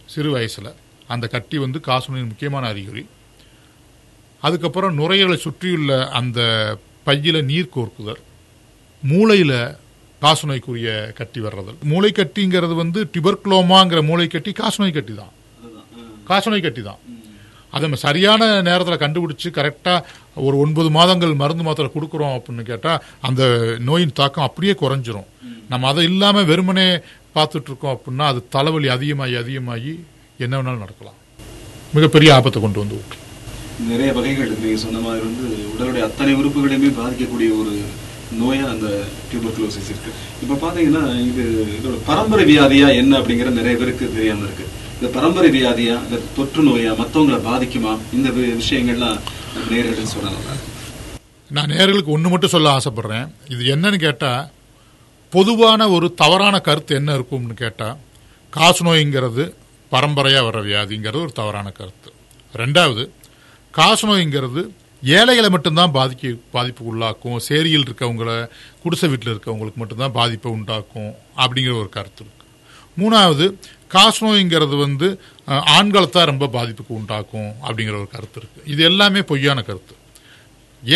சிறு 0.06 0.30
வயசில். 0.30 0.72
அந்த 1.06 1.26
கட்டி 1.26 1.58
வந்து 1.58 1.80
காசநோயின் 1.86 2.28
முக்கியமான 2.28 2.66
அறிகுறி. 2.66 3.06
அதுக்கப்புறம் 4.40 4.98
நுரையீரலை 4.98 5.34
சுற்றியுள்ள 5.34 6.08
அந்த 6.08 6.40
பையில 7.06 7.42
நீர் 7.42 7.68
கோர்க்குதல். 7.76 8.20
மூளையில் 9.02 9.76
காசநோய்க்குரிய 10.22 11.12
கட்டி 11.12 11.40
வர்றதல். 11.40 11.80
மூளை 11.82 12.12
கட்டிங்கிறது 12.12 12.74
வந்து 12.74 13.04
டிபர்க்ளோமாங்கிற 13.04 14.02
மூளை 14.04 14.26
கட்டி 14.26 14.52
காசநோய் 14.52 14.92
கட்டி 14.92 15.14
தான். 15.14 15.32
காசநோய் 16.28 16.62
கட்டி 16.62 16.82
தான். 16.82 16.98
அதை 17.74 17.82
நம்ம 17.86 18.00
சரியான 18.06 18.48
நேரத்தில் 18.68 19.02
கண்டுபிடிச்சி 19.04 19.48
கரெக்டாக 19.58 20.04
ஒரு 20.46 20.56
ஒன்பது 20.64 20.90
மாதங்கள் 20.98 21.40
மருந்து 21.42 21.66
மாத்திரை 21.66 21.90
கொடுக்குறோம் 21.96 22.36
அப்படின்னு 22.36 22.64
கேட்டால் 22.70 23.02
அந்த 23.28 23.42
நோயின் 23.88 24.16
தாக்கம் 24.20 24.46
அப்படியே 24.48 24.74
குறைஞ்சிரும். 24.82 25.28
நம்ம 25.72 25.88
அதை 25.92 26.04
இல்லாமல் 26.10 26.48
வெறுமனே 26.52 26.88
பார்த்துட்டு 27.36 27.70
இருக்கோம் 27.70 27.94
அப்படின்னா 27.96 28.24
அது 28.32 28.40
தலைவலி 28.56 28.88
அதிகமாகி 28.96 29.36
அதிகமாகி 29.42 29.92
என்ன 30.44 30.54
வேணாலும் 30.58 30.84
நடக்கலாம். 30.84 31.18
மிகப்பெரிய 31.96 32.30
ஆபத்தை 32.38 32.60
கொண்டு 32.62 32.82
வந்து 32.82 32.98
நிறைய 33.90 34.10
வகைகள் 34.16 34.48
இருக்கு. 34.48 34.68
சொன்ன 34.82 34.98
மாதிரி 35.04 35.22
வந்து 35.28 35.46
உடலுடைய 35.72 36.02
அத்தனை 36.08 36.32
உறுப்புகளையுமே 36.40 36.90
பாதிக்கக்கூடிய 36.98 37.48
ஒரு 37.60 37.72
நோயா 38.40 38.64
அந்த 38.74 38.88
டியூபர்குலோசிஸ் 39.28 39.90
இருக்கு. 39.92 40.12
இப்ப 40.42 40.58
பாத்தீங்கன்னா 40.62 41.02
இது 41.30 41.44
இதோட 41.78 41.96
பரம்பரை 42.10 42.44
வியாதியா 42.50 42.88
என்ன 43.00 43.12
அப்படிங்கிற 43.20 43.50
நிறைய 43.58 43.74
பேருக்கு 43.80 44.14
தெரியாம 44.18 44.44
இருக்கு. 44.48 44.66
இந்த 45.04 45.20
பரம்பரை 45.20 45.48
வியாதியா 45.54 45.94
இந்த 46.04 46.18
தொற்று 46.36 46.60
நோயா 46.66 46.92
மத்தவங்களை 47.00 47.38
பாதிக்குமா? 47.46 47.90
இந்த 48.16 48.28
விஷயங்கள்லாம் 48.30 49.18
நேர்கள் 49.70 50.12
சொல்லலாம். 50.12 50.60
நான் 51.50 51.72
நேர்களுக்கு 51.72 52.12
ஒன்று 52.14 52.28
மட்டும் 52.28 52.52
சொல்ல 52.54 52.76
ஆசைப்படுறேன். 52.76 53.26
இது 53.48 53.64
என்னன்னு 53.74 53.98
கேட்டால் 54.04 54.48
பொதுவான 55.30 55.88
ஒரு 55.96 56.06
தவறான 56.22 56.58
கருத்து 56.58 56.94
என்ன 57.00 57.14
இருக்கும்னு 57.14 57.54
கேட்டால் 57.54 57.98
காசு 58.56 58.84
நோய்ங்கிறது 58.84 59.44
பரம்பரையாக 59.90 60.46
வர 60.48 60.62
வியாதிங்கிறது 60.70 61.20
ஒரு 61.26 61.32
தவறான 61.40 61.70
கருத்து. 61.80 62.12
ரெண்டாவது 62.62 63.04
காசு 63.70 64.08
நோய்ங்கிறது 64.08 64.64
ஏழைகளை 65.18 65.50
மட்டும்தான் 65.50 65.94
பாதிக்க 65.98 66.34
பாதிப்புக்கு 66.56 66.92
உள்ளாக்கும். 66.94 67.38
சேரியில் 67.50 67.86
இருக்கவங்கள 67.88 68.48
குடிசை 68.82 69.08
வீட்டில் 69.08 69.34
இருக்கவங்களுக்கு 69.34 69.82
மட்டும்தான் 69.84 70.16
பாதிப்பை 70.20 70.52
உண்டாக்கும் 70.52 71.12
அப்படிங்கிற 71.36 71.78
ஒரு 71.82 71.92
கருத்து 71.98 72.24
இருக்கு. 72.24 72.42
மூணாவது 73.00 73.46
காசநோய்ங்கிறது 73.94 74.76
வந்து 74.84 75.08
ஆண்களைத்தான் 75.76 76.30
ரொம்ப 76.32 76.46
பாதிப்புக்கு 76.56 76.96
உண்டாக்கும் 76.98 77.50
அப்படிங்கிற 77.68 77.96
ஒரு 78.00 78.08
கருத்து 78.14 78.38
இருக்கு. 78.42 78.62
இது 78.72 78.82
எல்லாமே 78.90 79.22
பொய்யான 79.30 79.62
கருத்து. 79.62 79.94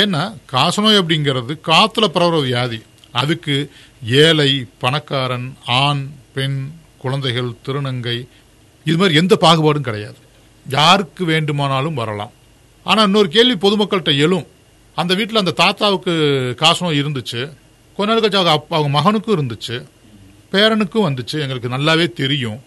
ஏன்னா 0.01 0.23
காசநோய் 0.53 1.01
அப்படிங்கிறது 1.03 1.53
காத்துல 1.71 2.07
பரவுற 2.15 2.39
வியாதி. 2.43 2.81
அதுக்கு 3.21 3.55
ஏழை 4.25 4.51
பணக்காரன் 4.79 5.49
ஆண் 5.83 6.03
பெண் 6.35 6.59
குழந்தைகள் 6.99 7.51
திருநங்கை 7.67 8.19
இது 8.85 8.97
மாதிரி 8.97 9.15
எந்த 9.23 9.35
பாகுபாடும் 9.41 9.87
கிடையாது. 9.89 10.21
யாருக்கு 10.69 11.23
வேண்டுமானாலும் 11.25 11.99
வரலாம். 12.01 12.33
ஆனால் 12.85 13.05
இன்னொரு 13.05 13.29
கேள்வி 13.29 13.57
பொதுமக்கள்கிட்ட 13.65 14.13
எழும். 14.25 14.47
அந்த 14.95 15.13
வீட்டில் 15.19 15.43
அந்த 15.43 15.55
தாத்தாவுக்கு 15.63 16.13
காசநோய் 16.63 17.01
இருந்துச்சு. 17.03 17.43
கொஞ்ச 17.97 18.09
நாள் 18.11 18.23
கழிச்சு 18.23 18.41
அவங்க 18.41 18.67
அவங்க 18.77 18.91
மகனுக்கும் 18.99 19.37
இருந்துச்சு. 19.39 19.77
பேரனுக்கும் 20.53 21.07
வந்துச்சு. 21.09 21.37
எங்களுக்கு 21.45 21.75
நல்லாவே 21.77 22.07
தெரியும். 22.23 22.59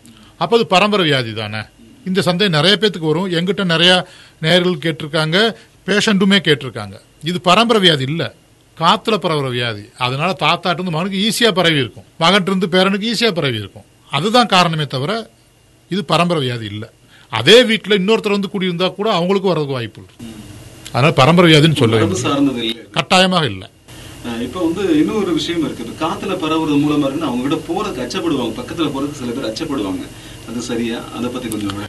அப்போ 0.41 0.53
அது 0.57 0.65
பரம்பரை 0.74 1.03
வியாதி 1.07 1.31
தானே? 1.39 1.62
இந்த 2.10 2.19
சந்தேகம் 2.27 2.55
நிறைய 2.57 2.75
பேத்துக்கு 2.81 3.10
வரும். 3.12 3.31
எங்கிட்ட 3.38 3.63
நிறைய 3.74 3.91
நேர்கள் 4.45 4.77
கேட்டிருக்காங்க 4.86 5.38
பேஷண்ட்டுமே 5.88 6.38
கேட்டிருக்காங்க. 6.48 6.95
இது 7.29 7.38
பரம்பரை 7.50 7.79
வியாதி 7.86 8.05
இல்லை. 8.12 8.27
காத்துல 8.81 9.15
பரவுற 9.24 9.48
வியாதி. 9.57 9.83
அதனால 10.05 10.29
தாத்தாட்டு 10.43 10.79
இருந்து 10.79 10.93
மகனுக்கு 10.95 11.19
ஈஸியாக 11.27 11.53
பரவி 11.60 11.79
இருக்கும். 11.83 12.07
மகன்ட்டு 12.24 12.51
இருந்து 12.51 12.67
பேரனுக்கு 12.75 13.10
ஈஸியாக 13.12 13.33
பரவி 13.39 13.57
இருக்கும். 13.63 13.86
அதுதான் 14.17 14.51
காரணமே 14.55 14.86
தவிர 14.95 15.12
இது 15.93 16.01
பரம்பரை 16.12 16.41
வியாதி 16.45 16.65
இல்லை. 16.74 16.89
அதே 17.39 17.57
வீட்டில் 17.69 18.00
இன்னொருத்தர் 18.01 18.38
வந்து 18.38 18.51
குடியிருந்தா 18.53 18.88
கூட 19.00 19.07
அவங்களுக்கும் 19.17 19.53
வரதுக்கு 19.53 19.77
வாய்ப்பு 19.77 20.00
இருக்கு. 20.01 20.25
அதனால 20.93 21.12
பரம்பரை 21.21 21.48
வியாதின்னு 21.51 21.81
சொல்ல 21.81 22.00
கட்டாயமாக 22.98 23.45
இல்லை. 23.51 23.67
இப்போ 24.46 24.60
வந்து 24.66 24.84
இன்னொரு 25.00 25.32
விஷயம் 25.38 25.63
இருக்குது 25.68 25.92
காத்துல 26.01 26.34
பரவுறது 26.42 26.75
மூலமா 26.82 27.06
இருக்கு 27.08 27.28
அவங்க 27.30 27.44
கிட்ட 27.44 27.58
போறதுக்கு 27.70 28.04
அச்சப்படுவாங்க. 28.04 28.54
பக்கத்துல 28.60 28.90
போறதுக்கு 28.94 29.20
சில 29.22 29.32
பேர் 29.38 29.48
அச்சப்படுவாங்க. 29.50 30.04
அது 30.50 30.62
சரியா? 30.62 31.00
அதை 31.18 31.30
பத்தி 31.30 31.48
கொஞ்சம் 31.50 31.80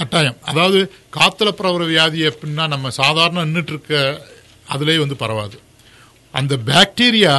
கட்டாயம். 0.00 0.36
அதாவது 0.50 0.78
காத்துல 1.16 1.48
பரவுற 1.58 1.86
வியாதி 1.86 2.20
அப்படின்னா 2.30 2.66
நம்ம 2.74 2.90
சாதாரண 2.98 3.44
நின்றுட்டு 3.44 3.74
இருக்க 3.74 3.94
அதுலேயே 4.74 4.98
வந்து 5.04 5.16
பரவாது. 5.16 5.56
அந்த 6.34 6.56
பாக்டீரியா 6.70 7.34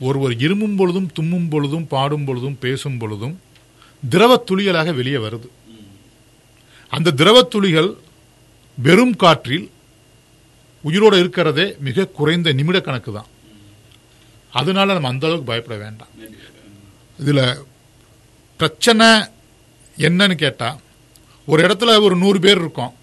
ஒருவர் 0.00 0.34
இருமும் 0.46 0.76
பொழுதும் 0.76 1.10
தும்மும் 1.12 1.48
பொழுதும் 1.48 1.86
பாடும் 1.86 2.24
பொழுதும் 2.24 2.58
பேசும் 2.64 2.98
பொழுதும் 2.98 3.36
திரவ 4.02 4.32
துளிகளாக 4.50 4.94
வெளியே 4.94 5.16
வருது. 5.16 5.48
அந்த 6.92 7.14
திரவ 7.20 7.38
துளிகள் 7.42 7.90
வெறும் 8.78 9.16
காற்றில் 9.16 9.70
உயிரோடு 10.84 11.16
இருக்கிறதே 11.18 11.68
மிக 11.86 12.06
குறைந்த 12.18 12.52
நிமிட 12.52 12.80
கணக்கு 12.80 13.12
தான். 13.12 13.30
அதனால 14.60 14.92
நம்ம 14.92 15.08
அந்த 15.08 15.26
அளவுக்கு 15.26 15.50
பயப்பட 15.52 15.78
வேண்டாம். 15.84 16.12
இதுல 17.20 17.38
பிரச்சனை 18.56 19.06
என்னன்னு 19.98 20.34
கேட்டா 20.34 20.68
ஒரு 21.46 21.60
இடத்துல 21.66 22.00
ஒரு 22.02 22.16
நூறு 22.16 22.38
பேர் 22.40 22.58
இருக்கோம். 22.58 22.94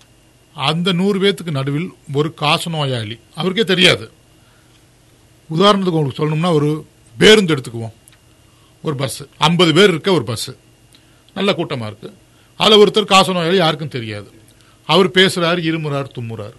அந்த 0.53 0.91
நூறு 0.91 1.17
பேர்த்துக்கு 1.19 1.51
நடுவில் 1.51 1.89
ஒரு 2.13 2.33
காசு 2.33 2.69
நோயாளி. 2.69 3.19
அவருக்கே 3.35 3.63
தெரியாது. 3.63 4.11
உதாரணத்துக்கு 5.49 5.95
உங்களுக்கு 5.95 6.21
சொல்லணும்னா 6.21 6.53
ஒரு 6.53 6.87
பேருந்து 7.17 7.55
எடுத்துக்குவோம். 7.55 7.93
ஒரு 8.81 8.95
பஸ் 8.95 9.23
ஐம்பது 9.37 9.73
பேர் 9.73 9.89
இருக்க 9.89 10.11
ஒரு 10.11 10.23
பஸ் 10.23 10.51
நல்ல 11.33 11.53
கூட்டமாக 11.53 11.91
இருக்கு. 11.91 12.09
அதில் 12.55 12.77
ஒருத்தர் 12.77 13.11
காசு 13.13 13.33
நோயாளி 13.33 13.57
யாருக்கும் 13.57 13.95
தெரியாது. 13.97 14.31
அவர் 14.85 15.09
பேசுறாரு 15.09 15.61
இருமுறார் 15.69 16.09
தும்முறார். 16.19 16.57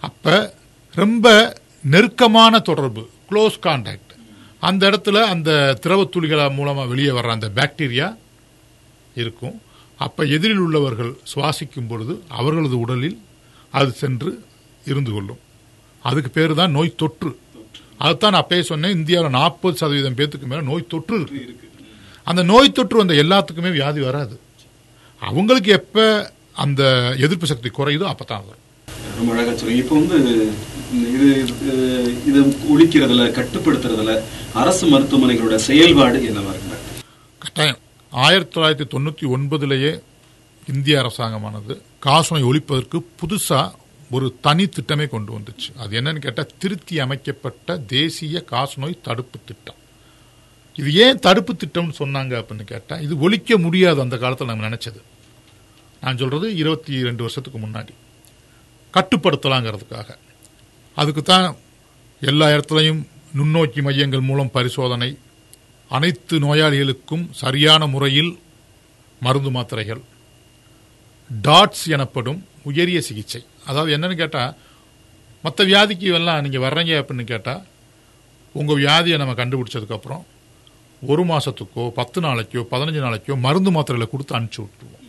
அப்ப 0.00 0.54
ரொம்ப 0.94 1.26
நெருக்கமான 1.82 2.58
தொடர்பு 2.58 3.10
க்ளோஸ் 3.30 3.58
கான்டாக்ட் 3.62 4.05
அந்த 4.60 4.82
இடத்துல 4.90 5.22
அந்த 5.34 5.50
திரவ 5.84 6.50
மூலமாக 6.58 6.88
வெளியே 6.92 7.12
வர்ற 7.18 7.30
அந்த 7.36 7.48
பாக்டீரியா 7.58 8.08
இருக்கும். 9.22 9.56
அப்போ 10.04 10.22
எதிரில் 10.36 10.62
உள்ளவர்கள் 10.66 11.12
சுவாசிக்கும் 11.32 11.88
பொழுது 11.88 12.14
அவர்களது 12.38 12.78
உடலில் 12.84 13.18
அது 13.70 13.90
சென்று 14.02 14.30
இருந்து 14.84 15.12
கொள்ளும். 15.12 15.40
அதுக்கு 16.02 16.30
பேர் 16.30 16.54
தான் 16.54 16.70
நோய் 16.70 16.98
தொற்று. 17.02 17.30
அதுதான் 17.98 18.32
நான் 18.32 18.42
அப்பயே 18.44 18.60
சொன்னேன் 18.60 18.96
இந்தியாவில் 18.98 19.36
நாற்பது 19.36 19.76
சதவீதம் 19.82 20.16
பேத்துக்கு 20.18 20.48
மேலே 20.50 20.62
நோய் 20.70 20.90
தொற்று 20.92 21.16
இருக்கு. 21.20 21.68
அந்த 22.24 22.42
நோய் 22.52 22.76
தொற்று 22.78 22.96
வந்த 23.02 23.14
எல்லாத்துக்குமே 23.24 23.72
வியாதி 23.78 24.00
வராது. 24.00 24.40
அவங்களுக்கு 25.22 25.70
எப்போ 25.80 26.04
அந்த 26.64 26.82
எதிர்ப்பு 27.24 27.46
சக்தி 27.52 27.70
குறையுதோ 27.78 28.06
அப்பதான் 28.12 28.46
வரும். 28.48 28.64
ரொம்ப 29.18 29.30
சொல்லுங்க 29.60 29.82
இப்போ 29.82 29.94
வந்து 30.00 30.18
இது 30.92 31.44
இது- 32.26 32.56
ஒழிக்கிறதுல 32.74 33.30
கட்டுப்படுத்துறதுல 33.30 34.22
அரசு 34.54 34.86
மருத்துவமனைகளோட 34.86 35.54
செயல்பாடு 35.56 36.18
என்னவா 36.18 36.48
இருக்கு 36.48 36.76
கட்டாயம் 37.38 37.78
ஆயிரத்தி 38.10 38.60
தொள்ளாயிரத்தி 38.60 38.98
தொண்ணூற்றி 38.98 39.36
ஒன்பதுலேயே 39.36 40.00
இந்திய 40.74 41.00
அரசாங்கமானது 41.02 41.80
காசநோய் 42.04 42.44
ஒழிப்பதற்கு 42.44 43.04
புதுசாக 43.22 43.72
ஒரு 44.10 44.34
தனி 44.40 44.64
திட்டமே 44.64 45.08
கொண்டு 45.08 45.38
வந்துச்சு. 45.38 45.76
அது 45.76 46.00
என்னன்னு 46.00 46.18
கேட்டால் 46.18 46.50
திருத்தி 46.58 47.00
அமைக்கப்பட்ட 47.00 47.78
தேசிய 47.78 48.44
காசநோய் 48.50 49.00
தடுப்பு 49.02 49.38
திட்டம். 49.44 49.74
இது 50.74 50.94
ஏன் 50.94 51.18
தடுப்பு 51.18 51.52
திட்டம்னு 51.52 51.92
சொன்னாங்க 51.98 52.44
அப்படின்னு 52.44 52.64
கேட்டால் 52.64 53.00
இது 53.00 53.18
ஒழிக்க 53.18 53.58
முடியாது 53.58 54.00
அந்த 54.00 54.16
காலத்தில் 54.16 54.46
நம்ம 54.46 54.68
நினச்சது. 54.68 55.00
நான் 56.00 56.16
சொல்கிறது 56.16 56.56
இருபத்தி 56.56 57.02
ரெண்டு 57.02 57.22
வருஷத்துக்கு 57.22 57.58
முன்னாடி. 57.58 57.88
கட்டுப்படுத்தலாங்கிறதுக்காக. 58.94 60.16
அதுக்கு 61.00 61.22
தான் 61.22 61.46
எல்லா 62.22 62.46
இடத்துலையும் 62.54 63.00
நுண்ணோக்கி 63.38 63.80
மையங்கள் 63.86 64.28
மூலம் 64.28 64.52
பரிசோதனை 64.56 65.10
அனைத்து 65.90 66.36
நோயாளிகளுக்கும் 66.44 67.24
சரியான 67.40 67.86
முறையில் 67.94 68.30
மருந்து 69.26 69.50
மாத்திரைகள் 69.56 70.00
டாட்ஸ் 71.30 71.84
எனப்படும் 71.96 72.40
உயரிய 72.68 72.98
சிகிச்சை. 73.08 73.40
அதாவது 73.68 73.94
என்னன்னு 73.96 74.16
கேட்டால் 74.22 74.54
மற்ற 75.44 75.64
வியாதிக்கு 75.70 76.06
எல்லாம் 76.18 76.42
நீங்கள் 76.44 76.64
வர்றீங்க 76.64 76.92
அப்படின்னு 77.00 77.24
கேட்டால் 77.32 77.62
உங்கள் 78.54 78.80
வியாதியை 78.82 79.16
நம்ம 79.22 79.34
கண்டுபிடிச்சதுக்கப்புறம் 79.40 80.24
ஒரு 81.12 81.22
மாதத்துக்கோ 81.30 81.84
பத்து 81.98 82.18
நாளைக்கோ 82.26 82.62
பதினஞ்சு 82.72 83.00
நாளைக்கோ 83.06 83.36
மருந்து 83.46 83.70
மாத்திரைகளை 83.76 84.06
கொடுத்து 84.10 84.36
அனுப்பிச்சி 84.36 84.60
விட்டுருவோம். 84.62 85.04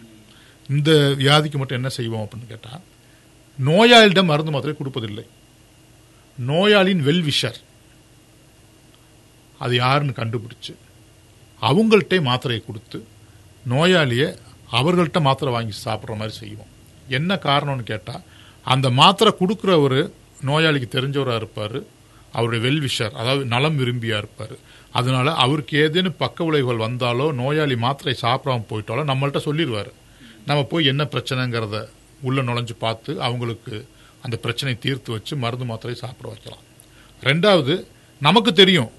இந்த 0.75 0.91
வியாதிக்கு 1.23 1.57
மட்டும் 1.59 1.79
என்ன 1.79 1.89
செய்வோம் 1.97 2.23
அப்படின்னு 2.23 2.51
கேட்டால் 2.53 2.83
நோயாளியிடம் 3.67 4.31
மருந்து 4.31 4.53
மாத்திரை 4.55 4.75
கொடுப்பதில்லை. 4.77 5.25
நோயாளியின் 6.49 7.03
வெல்விஷர். 7.07 7.59
அது 9.59 9.73
யாருன்னு 9.75 10.19
கண்டுபிடிச்சு 10.19 10.73
அவங்கள்ட்டே 11.61 12.17
மாத்திரையை 12.29 12.61
கொடுத்து 12.65 12.99
நோயாளியை 13.73 14.29
அவர்கள்ட்ட 14.79 15.19
மாத்திரை 15.27 15.51
வாங்கி 15.53 15.73
சாப்பிட்ற 15.85 16.15
மாதிரி 16.19 16.33
செய்வோம். 16.41 16.71
என்ன 17.17 17.39
காரணம்னு 17.47 17.85
கேட்டால் 17.91 18.25
அந்த 18.65 18.87
மாத்திரை 19.01 19.31
கொடுக்குறவர் 19.41 19.99
நோயாளிக்கு 20.49 20.89
தெரிஞ்சவராக 20.95 21.41
இருப்பார் 21.41 21.79
அவருடைய 22.33 22.61
வெல்விஷர் 22.65 23.13
அதாவது 23.19 23.43
நலம் 23.53 23.77
விரும்பியாக 23.81 24.21
இருப்பார். 24.23 24.55
அதனால 24.99 25.33
அவருக்கு 25.43 25.75
ஏதேனும் 25.83 26.19
பக்க 26.23 26.45
விளைவுகள் 26.47 26.85
வந்தாலோ 26.87 27.27
நோயாளி 27.41 27.75
மாத்திரை 27.85 28.15
சாப்பிடாம 28.25 28.65
போயிட்டாலோ 28.71 29.03
நம்மள்ட்ட 29.11 29.41
சொல்லிடுவார் 29.47 29.91
நம்ம 30.45 30.59
போய் 30.71 30.91
என்ன 30.91 31.03
பிரச்சனைங்கிறத 31.13 31.77
உள்ளே 32.21 32.41
நுழைஞ்சு 32.41 32.75
பார்த்து 32.79 33.11
அவங்களுக்கு 33.27 33.75
அந்த 34.27 34.37
பிரச்சனையை 34.45 34.77
தீர்த்து 34.85 35.09
வச்சு 35.15 35.33
மருந்து 35.43 35.65
மாத்திரை 35.71 35.95
சாப்பிட 36.03 36.27
வைக்கலாம். 36.31 36.63
ரெண்டாவது 37.27 37.73
நமக்கு 38.25 38.51
தெரியும் 38.61 38.91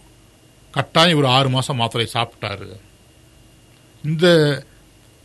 கட்டாயம் 0.76 1.18
ஒரு 1.20 1.28
ஆறு 1.36 1.48
மாதம் 1.54 1.80
மாத்திரை 1.80 2.06
சாப்பிட்டாரு. 2.14 2.68
இந்த 4.08 4.26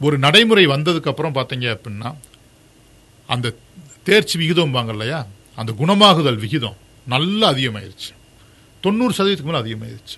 ஒரு 0.05 0.15
நடைமுறை 0.25 0.63
வந்ததுக்கப்புறம் 0.67 1.35
பார்த்தீங்க 1.37 1.67
அப்படின்னா 1.75 2.09
அந்த 3.33 3.47
தேர்ச்சி 4.07 4.35
விகிதம் 4.41 4.75
வாங்க 4.77 4.91
இல்லையா? 4.91 5.19
அந்த 5.59 5.71
குணமாகுதல் 5.81 6.39
விகிதம் 6.43 6.77
நல்லா 7.13 7.45
அதிகமாயிருச்சு. 7.53 8.11
தொண்ணூறு 8.83 9.13
சதவீதத்துக்கு 9.17 9.51
மேலே 9.51 9.63
அதிகமாயிருச்சு. 9.63 10.17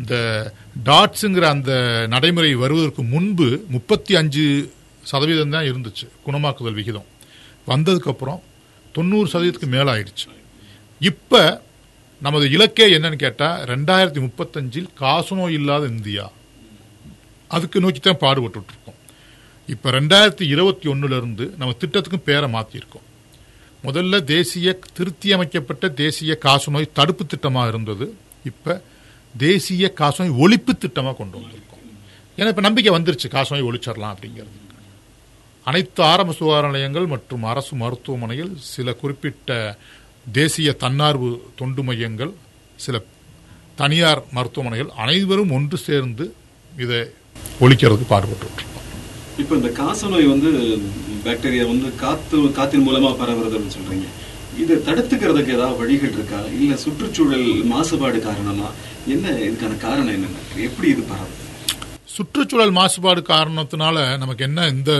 இந்த 0.00 0.14
டாட்ஸுங்கிற 0.88 1.44
அந்த 1.56 1.72
நடைமுறை 2.14 2.50
வருவதற்கு 2.64 3.02
முன்பு 3.14 3.48
முப்பத்தி 3.74 4.14
அஞ்சு 4.20 4.44
சதவீதம் 5.12 5.54
தான் 5.56 5.68
இருந்துச்சு 5.70 6.06
குணமாக்குதல் 6.26 6.78
விகிதம். 6.80 7.08
வந்ததுக்கப்புறம் 7.70 8.40
தொண்ணூறு 8.96 9.28
சதவீதத்துக்கு 9.32 9.74
மேலே 9.76 9.88
ஆயிடுச்சு 9.94 10.28
இப்போ 11.00 11.42
நமது 12.22 12.50
இலக்கே 12.50 12.86
என்னன்னு 12.96 13.18
கேட்டால் 13.24 13.58
ரெண்டாயிரத்தி 13.72 14.20
முப்பத்தஞ்சில் 14.26 14.88
காசநோய் 15.00 15.56
இல்லாத 15.58 15.84
இந்தியா. 15.86 16.24
அதுக்கு 17.56 17.80
நோக்கி 17.80 18.00
தான் 18.00 18.22
பாடுபட்டுருக்கோம் 18.22 18.96
இப்போ 19.68 19.90
ரெண்டாயிரத்தி 19.90 20.44
இருபத்தி 20.54 20.86
ஒன்றுலேருந்து 20.92 21.44
நம்ம 21.58 21.74
திட்டத்துக்கும் 21.82 22.26
பேரை 22.28 22.48
மாற்றிருக்கோம் 22.56 23.06
முதல்ல 23.84 24.24
தேசிய 24.34 24.68
திருத்தி 24.96 25.32
அமைக்கப்பட்ட 25.32 25.88
தேசிய 26.02 26.38
காசநோய் 26.46 26.94
தடுப்பு 26.98 27.24
திட்டமாக 27.24 27.68
இருந்தது. 27.68 28.06
இப்போ 28.50 28.72
தேசிய 29.38 29.92
காசநோய் 30.00 30.38
ஒழிப்பு 30.44 30.72
திட்டமாக 30.84 31.16
கொண்டு 31.16 31.36
வந்திருக்கோம். 31.40 31.84
ஏன்னா 32.38 32.48
இப்போ 32.52 32.64
நம்பிக்கை 32.68 32.92
வந்துருச்சு 32.98 33.28
காசநோய் 33.36 33.68
ஒழிச்சிடலாம் 33.68 34.14
அப்படிங்கிறது. 34.14 34.56
அனைத்து 35.68 36.02
ஆரம்ப 36.02 36.32
சுகாதார 36.32 36.66
நிலையங்கள் 36.68 37.06
மற்றும் 37.06 37.44
அரசு 37.52 37.72
மருத்துவமனைகள் 37.76 38.50
சில 38.74 38.92
குறிப்பிட்ட 38.92 39.52
தேசிய 40.32 40.70
தன்னார்வ 40.82 41.28
தொண்டு 41.60 41.82
மையங்கள் 41.88 42.32
சில 42.76 42.96
தனியார் 43.76 44.22
மருத்துவமனைகள் 44.36 44.90
அனைவரும் 45.02 45.52
ஒன்று 45.56 45.76
சேர்ந்து 45.86 46.24
இதை 46.76 47.00
ஒழிக்கிறதுக்கு 47.60 48.12
பாடுபட்டு 48.14 48.66
இப்போ 49.42 49.54
இந்த 49.56 49.70
காசநோய் 49.80 50.32
வந்து 50.32 50.50
பாக்டீரியா 51.26 51.64
வந்து 51.72 51.88
காத்து 52.04 52.38
காத்தின் 52.58 52.86
மூலமா 52.86 53.10
அப்படின்னு 53.12 53.74
சொல்றீங்க. 53.76 54.06
இதை 54.62 54.76
தடுத்துக்கிறதுக்கு 54.86 55.54
ஏதாவது 55.56 55.78
வழிகள் 55.80 56.12
இருக்கா? 56.12 56.38
இல்ல 56.58 56.76
சுற்றுச்சூழல் 56.84 57.48
மாசுபாடு 57.72 58.20
காரணமா? 58.20 58.68
என்ன 59.14 59.34
இதுக்கான 59.46 59.78
காரணம் 59.86 60.14
என்னென்ன 60.16 60.40
எப்படி 60.68 60.88
இது 60.94 61.02
பரவுது? 61.10 61.44
சுற்றுச்சூழல் 62.18 62.72
மாசுபாடு 62.72 63.20
காரணத்தினால 63.28 64.16
நமக்கு 64.18 64.44
என்ன 64.44 64.66
இந்த 64.66 64.92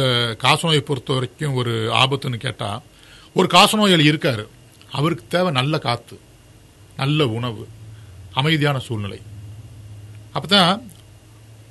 காசநோயை 0.42 0.80
பொறுத்த 0.80 1.12
வரைக்கும் 1.12 1.54
ஒரு 1.54 1.72
ஆபத்துன்னு 1.92 2.36
கேட்டால் 2.36 2.82
ஒரு 3.34 3.48
காசநோயாளி 3.52 4.04
இருக்கார். 4.04 4.46
அவருக்கு 4.92 5.24
தேவை 5.28 5.50
நல்ல 5.52 5.78
காற்று 5.78 6.20
நல்ல 6.96 7.26
உணவு 7.38 7.68
அமைதியான 8.32 8.78
சூழ்நிலை. 8.78 9.20
அப்பதான் 10.34 10.82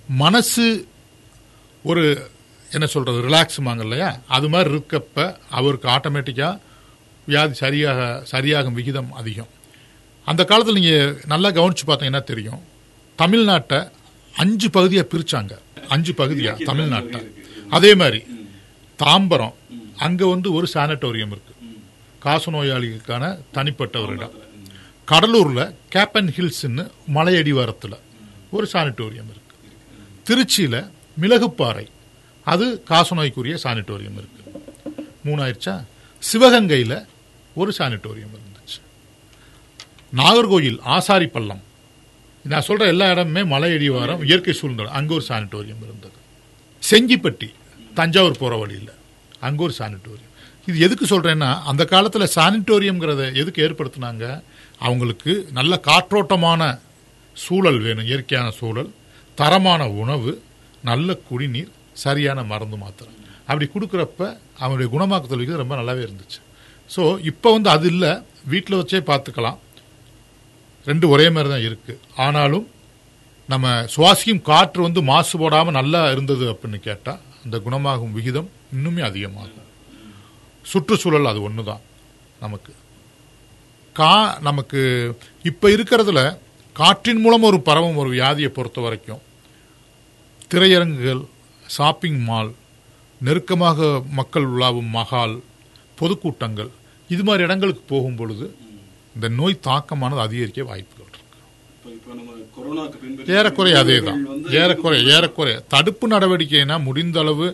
மனசு 0.08 0.88
ஒரு 1.84 2.32
என்ன 2.72 2.86
சொல்கிறது 2.86 3.28
ரிலாக்ஸுமாங்க 3.28 3.80
இல்லையா? 3.80 4.20
அது 4.28 4.50
மாதிரி 4.50 4.74
இருக்கப்ப 4.74 5.38
அவருக்கு 5.50 5.88
ஆட்டோமேட்டிக்காக 5.90 6.60
வியாதி 7.26 7.54
சரியாக 7.54 8.24
சரியாகும் 8.32 8.78
விகிதம் 8.80 9.14
அதிகம். 9.14 9.52
அந்த 10.26 10.44
காலத்தில் 10.46 10.80
நீங்கள் 10.80 11.22
நல்லா 11.26 11.52
கவனித்து 11.52 11.88
பார்த்தீங்கன்னா 11.88 12.24
தெரியும். 12.24 12.62
தமிழ்நாட்டை 13.18 13.80
அஞ்சு 14.38 14.70
பகுதியா 14.70 15.06
பிரிச்சாங்க. 15.12 15.58
அஞ்சு 15.90 16.14
பகுதியா 16.14 16.54
தமிழ்நாட்டை 16.70 17.32
அதே 17.70 17.96
மாதிரி 17.96 18.24
தாம்பரம் 19.04 19.54
அங்க 19.98 20.28
வந்து 20.28 20.54
ஒரு 20.54 20.68
சானிட்டோரியம் 20.74 21.36
இருக்கு. 21.36 21.54
காசநோயாளிகளுக்கான 22.24 23.40
தனிப்பட்ட 23.52 24.00
ஒரு 24.00 24.14
இடம். 24.14 24.32
கடலூர்ல 25.12 25.74
கேப்பன் 25.96 26.32
ஹில்ஸ்னு 26.38 26.92
மலையடிவாரத்துல 27.14 28.00
ஒரு 28.52 28.68
சானிட்டோரியம் 28.74 29.30
இருக்கு. 29.34 29.56
திருச்சியில 30.26 30.92
மிளகுப்பாறை 31.22 31.88
அது 32.44 32.84
காசநோய்க்குரிய 32.90 33.58
சானிட்டோரியம் 33.64 34.20
இருக்கு. 34.22 34.64
மூணாயிருச்சா? 35.26 35.86
சிவகங்கையில 36.34 37.06
ஒரு 37.56 37.74
சானிட்டோரியம் 37.78 38.34
இருந்துச்சு. 38.36 38.80
நாகர்கோயில் 40.16 40.82
ஆசாரி 40.82 41.28
பள்ளம் 41.28 41.62
நான் 42.52 42.66
சொல்கிற 42.68 42.88
எல்லா 42.94 43.06
இடமுமே 43.14 43.42
மலை 43.54 43.70
அடிவாரம் 43.78 44.22
இயற்கை 44.30 44.54
சூழ்நிலை 44.60 44.92
அங்கே 44.98 45.14
ஒரு 45.18 45.26
சானிட்டோரியம் 45.30 45.84
இருந்தது. 45.88 46.18
செஞ்சிப்பட்டி 46.84 47.50
தஞ்சாவூர் 48.00 48.42
போகிற 48.42 48.56
வழியில். 48.64 48.94
அங்கே 49.48 49.62
ஒரு 49.68 49.74
சானிட்டோரியம் 49.80 50.34
இது 50.70 50.78
எதுக்கு 50.88 51.06
சொல்கிறேன்னா 51.12 51.50
அந்த 51.72 51.84
காலத்தில் 51.94 52.34
சானிட்டோரியம்ங்கிறத 52.38 53.24
எதுக்கு 53.42 53.60
ஏற்படுத்தினாங்க? 53.68 54.26
அவங்களுக்கு 54.88 55.32
நல்ல 55.60 55.74
காற்றோட்டமான 55.90 56.62
சூழல் 57.38 57.80
வேணும் 57.86 58.10
இயற்கையான 58.12 58.48
சூழல் 58.60 58.90
தரமான 59.38 59.82
உணவு 60.04 60.32
நல்ல 60.90 61.18
குடிநீர் 61.30 61.72
சரியான 62.04 62.40
மருந்து 62.52 62.78
மாத்திரை. 62.84 63.12
அப்படி 63.50 63.66
கொடுக்குறப்ப 63.74 64.22
அவனுடைய 64.64 64.88
குணமாக்குதல் 64.96 65.62
ரொம்ப 65.64 65.76
நல்லாவே 65.80 66.02
இருந்துச்சு. 66.08 66.40
ஸோ 66.96 67.04
இப்போ 67.32 67.50
வந்து 67.56 67.70
அது 67.76 67.88
இல்லை. 67.94 68.12
வீட்டில் 68.52 68.80
வச்சே 68.80 69.00
பார்த்துக்கலாம். 69.12 69.58
ரெண்டு 70.90 71.06
ஒரே 71.14 71.28
மாதிரி 71.36 71.50
தான் 71.54 71.66
இருக்கு. 71.68 71.94
ஆனாலும் 72.26 72.66
நம்ம 73.50 73.68
சுவாசிக்கும் 73.94 74.46
காற்று 74.50 74.80
வந்து 74.88 75.02
மாசுபடாமல் 75.12 75.78
நல்லா 75.80 76.02
இருந்தது 76.14 76.46
அப்படின்னு 76.54 76.80
கேட்டால் 76.88 77.22
அந்த 77.46 77.58
குணமாகும் 77.66 78.16
விகிதம் 78.18 78.50
இன்னுமே 78.76 79.02
அதிகமாகும். 79.10 79.68
சுற்றுச்சூழல் 80.66 81.32
அது 81.32 81.42
ஒன்று 81.48 81.64
தான் 81.72 81.84
நமக்கு. 82.44 82.72
கா 84.00 84.12
நமக்கு 84.48 84.82
இப்போ 85.50 85.68
இருக்கிறதுல 85.76 86.22
காற்றின் 86.76 87.22
மூலம் 87.24 87.48
ஒரு 87.50 87.60
பரவும் 87.68 88.00
ஒரு 88.02 88.10
வியாதியை 88.16 88.50
பொறுத்த 88.58 88.80
வரைக்கும் 88.86 89.22
திரையரங்குகள் 90.52 91.22
ஷாப்பிங் 91.66 92.20
மால் 92.28 92.52
நெருக்கமாக 93.22 93.88
மக்கள் 94.20 94.46
உலாவும் 94.54 94.92
மகால் 94.98 95.36
பொதுக்கூட்டங்கள் 96.00 96.70
இது 97.10 97.24
மாதிரி 97.28 97.46
இடங்களுக்கு 97.48 97.84
போகும் 97.94 98.18
பொழுது 98.20 98.46
இந்த 99.18 99.28
நோய் 99.40 99.64
தாக்கமானது 99.68 100.22
அதிகரிக்க 100.28 100.64
வாய்ப்புகள் 100.72 101.06
இருக்கு. 101.10 101.24
ஏறக்குறைய 103.38 103.76
அதே 103.84 103.98
தான் 104.08 104.22
ஏறக்குறைய 104.60 105.14
ஏறக்குறைய. 105.16 105.58
தடுப்பு 105.74 106.06
நடவடிக்கைனா 106.14 106.76
முடிந்த 106.88 107.20
அளவு 107.24 107.48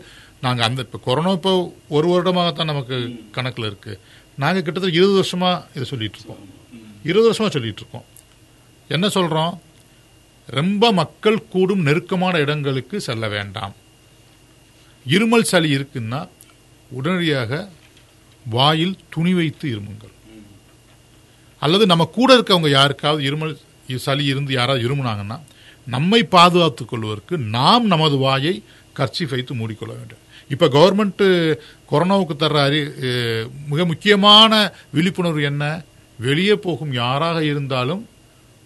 நாங்கள் 0.45 0.65
அந்த 0.67 0.81
இப்போ 0.85 0.99
கொரோனா 1.07 1.31
இப்போ 1.37 1.51
ஒரு 1.95 2.07
வருடமாகத்தான் 2.13 2.71
நமக்கு 2.71 2.97
கணக்கில் 3.35 3.67
இருக்கு. 3.69 3.93
நாங்கள் 4.41 4.63
கிட்டத்தட்ட 4.65 4.97
இருபது 4.97 5.15
வருஷமா 5.19 5.51
இதை 5.75 5.85
சொல்லிட்டு 5.91 6.17
இருக்கோம். 6.19 6.41
இருபது 7.09 7.27
வருஷமா 7.29 7.49
சொல்லிட்டு 7.55 7.81
இருக்கோம். 7.83 8.07
என்ன 8.95 9.05
சொல்றோம்? 9.17 9.53
ரொம்ப 10.59 10.91
மக்கள் 11.01 11.39
கூடும் 11.53 11.85
நெருக்கமான 11.87 12.39
இடங்களுக்கு 12.45 12.95
செல்ல 13.07 13.27
வேண்டாம். 13.35 13.75
இருமல் 15.13 15.49
சளி 15.51 15.69
இருக்குன்னா 15.77 16.21
உடனடியாக 16.97 17.69
வாயில் 18.55 18.97
துணி 19.13 19.33
வைத்து 19.39 19.67
இருமுங்கள். 19.75 20.13
அல்லது 21.65 21.85
நம்ம 21.91 22.03
கூட 22.17 22.29
இருக்கவங்க 22.37 22.69
யாருக்காவது 22.79 23.21
இருமல் 23.29 23.53
சளி 24.05 24.25
இருந்து 24.33 24.51
யாராவது 24.59 24.83
இருமுனாங்கன்னா 24.87 25.37
நம்மை 25.87 26.19
பாதுகாத்துக் 26.35 26.91
கொள்வதற்கு 26.91 27.35
நாம் 27.55 27.85
நமது 27.93 28.15
வாயை 28.25 28.55
கர்ச்சி 28.97 29.23
வைத்து 29.31 29.53
மூடிக்கொள்ள 29.59 29.93
வேண்டும். 29.99 30.21
இப்போ 30.53 30.65
கவர்மெண்ட்டு 30.75 31.25
கொரோனாவுக்கு 31.91 32.35
தர்ற 32.43 32.57
அறி 32.67 32.79
மிக 33.71 33.81
முக்கியமான 33.91 34.53
விழிப்புணர்வு 34.95 35.43
என்ன? 35.51 35.63
வெளியே 36.25 36.55
போகும் 36.65 36.91
யாராக 37.01 37.37
இருந்தாலும் 37.51 38.01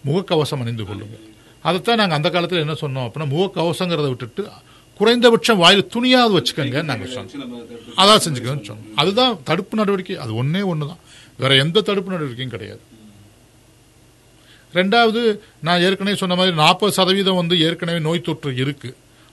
முகக்கவசம் 0.06 0.62
அணிந்து 0.62 0.84
கொள்ளுங்கள். 0.88 1.24
அதைத்தான் 1.68 2.00
நாங்கள் 2.00 2.18
அந்த 2.18 2.28
காலத்தில் 2.34 2.64
என்ன 2.64 2.74
சொன்னோம் 2.82 3.06
அப்படின்னா 3.06 3.28
முகக்கவசங்கிறத 3.34 4.08
விட்டுட்டு 4.12 4.42
குறைந்தபட்சம் 5.00 5.60
வாயில் 5.62 5.90
துணியாவது 5.94 6.34
வச்சுக்கோங்க 6.36 6.78
நாங்கள் 6.90 7.12
சொன்னோம். 7.16 7.50
அதான் 8.02 8.22
செஞ்சுக்கணும்னு 8.24 8.68
சொன்னோம். 8.70 8.94
அதுதான் 9.02 9.34
தடுப்பு 9.48 9.80
நடவடிக்கை. 9.80 10.16
அது 10.24 10.32
ஒன்றே 10.42 10.62
ஒன்று 10.72 10.90
தான் 10.92 11.02
வேற 11.42 11.50
எந்த 11.64 11.82
தடுப்பு 11.88 12.14
நடவடிக்கையும் 12.14 12.54
கிடையாது. 12.54 12.82
ரெண்டாவது 14.78 15.20
நான் 15.66 15.82
ஏற்கனவே 15.86 16.16
சொன்ன 16.22 16.36
மாதிரி 16.38 16.54
நாற்பது 16.62 16.92
சதவீதம் 16.96 17.40
வந்து 17.40 17.54
ஏற்கனவே 17.66 18.00
நோய் 18.06 18.26
தொற்று 18.26 18.50
இருக்கு. 18.62 18.90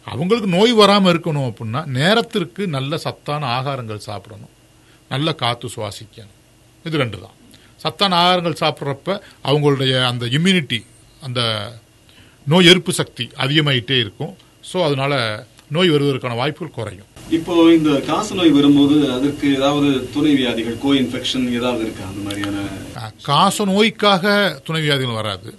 அவங்களுக்கு 0.07 0.49
நோய் 0.57 0.73
வராமல் 0.81 1.11
இருக்கணும் 1.13 1.47
அப்படின்னா 1.49 1.81
நேரத்திற்கு 1.99 2.63
நல்ல 2.75 2.97
சத்தான 3.05 3.47
ஆகாரங்கள் 3.57 4.05
சாப்பிடணும். 4.09 4.53
நல்ல 5.13 5.27
காற்று 5.41 5.67
சுவாசிக்கணும். 5.75 6.37
இது 6.87 7.01
ரெண்டு 7.03 7.17
தான். 7.23 7.35
சத்தான 7.83 8.17
ஆகாரங்கள் 8.25 8.61
சாப்பிட்றப்ப 8.61 9.17
அவங்களுடைய 9.49 9.93
அந்த 10.11 10.25
இம்யூனிட்டி 10.37 10.79
அந்த 11.27 11.41
நோய் 12.53 12.69
எதிர்ப்பு 12.71 12.93
சக்தி 13.01 13.25
அதிகமாயிட்டே 13.43 13.97
இருக்கும். 14.03 14.33
ஸோ 14.69 14.77
அதனால 14.87 15.13
நோய் 15.75 15.93
வருவதற்கான 15.95 16.35
வாய்ப்புகள் 16.41 16.77
குறையும். 16.77 17.09
இப்போ 17.29 17.53
இந்த 17.73 17.91
காச 18.07 18.33
நோய் 18.33 18.51
வரும்போது 18.55 18.95
அதற்கு 19.13 19.45
ஏதாவது 19.57 20.09
துணை 20.13 20.33
வியாதிகள் 20.35 20.77
கோ 20.83 20.89
இன்ஃபெக்ஷன் 20.93 21.45
ஏதாவது 21.59 21.81
இருக்கா? 21.85 22.03
அந்த 22.07 22.21
மாதிரியான 22.25 22.57
காச 23.21 23.65
நோய்க்காக 23.65 24.33
துணை 24.63 24.81
வியாதிகள் 24.81 25.19
வராது. 25.21 25.49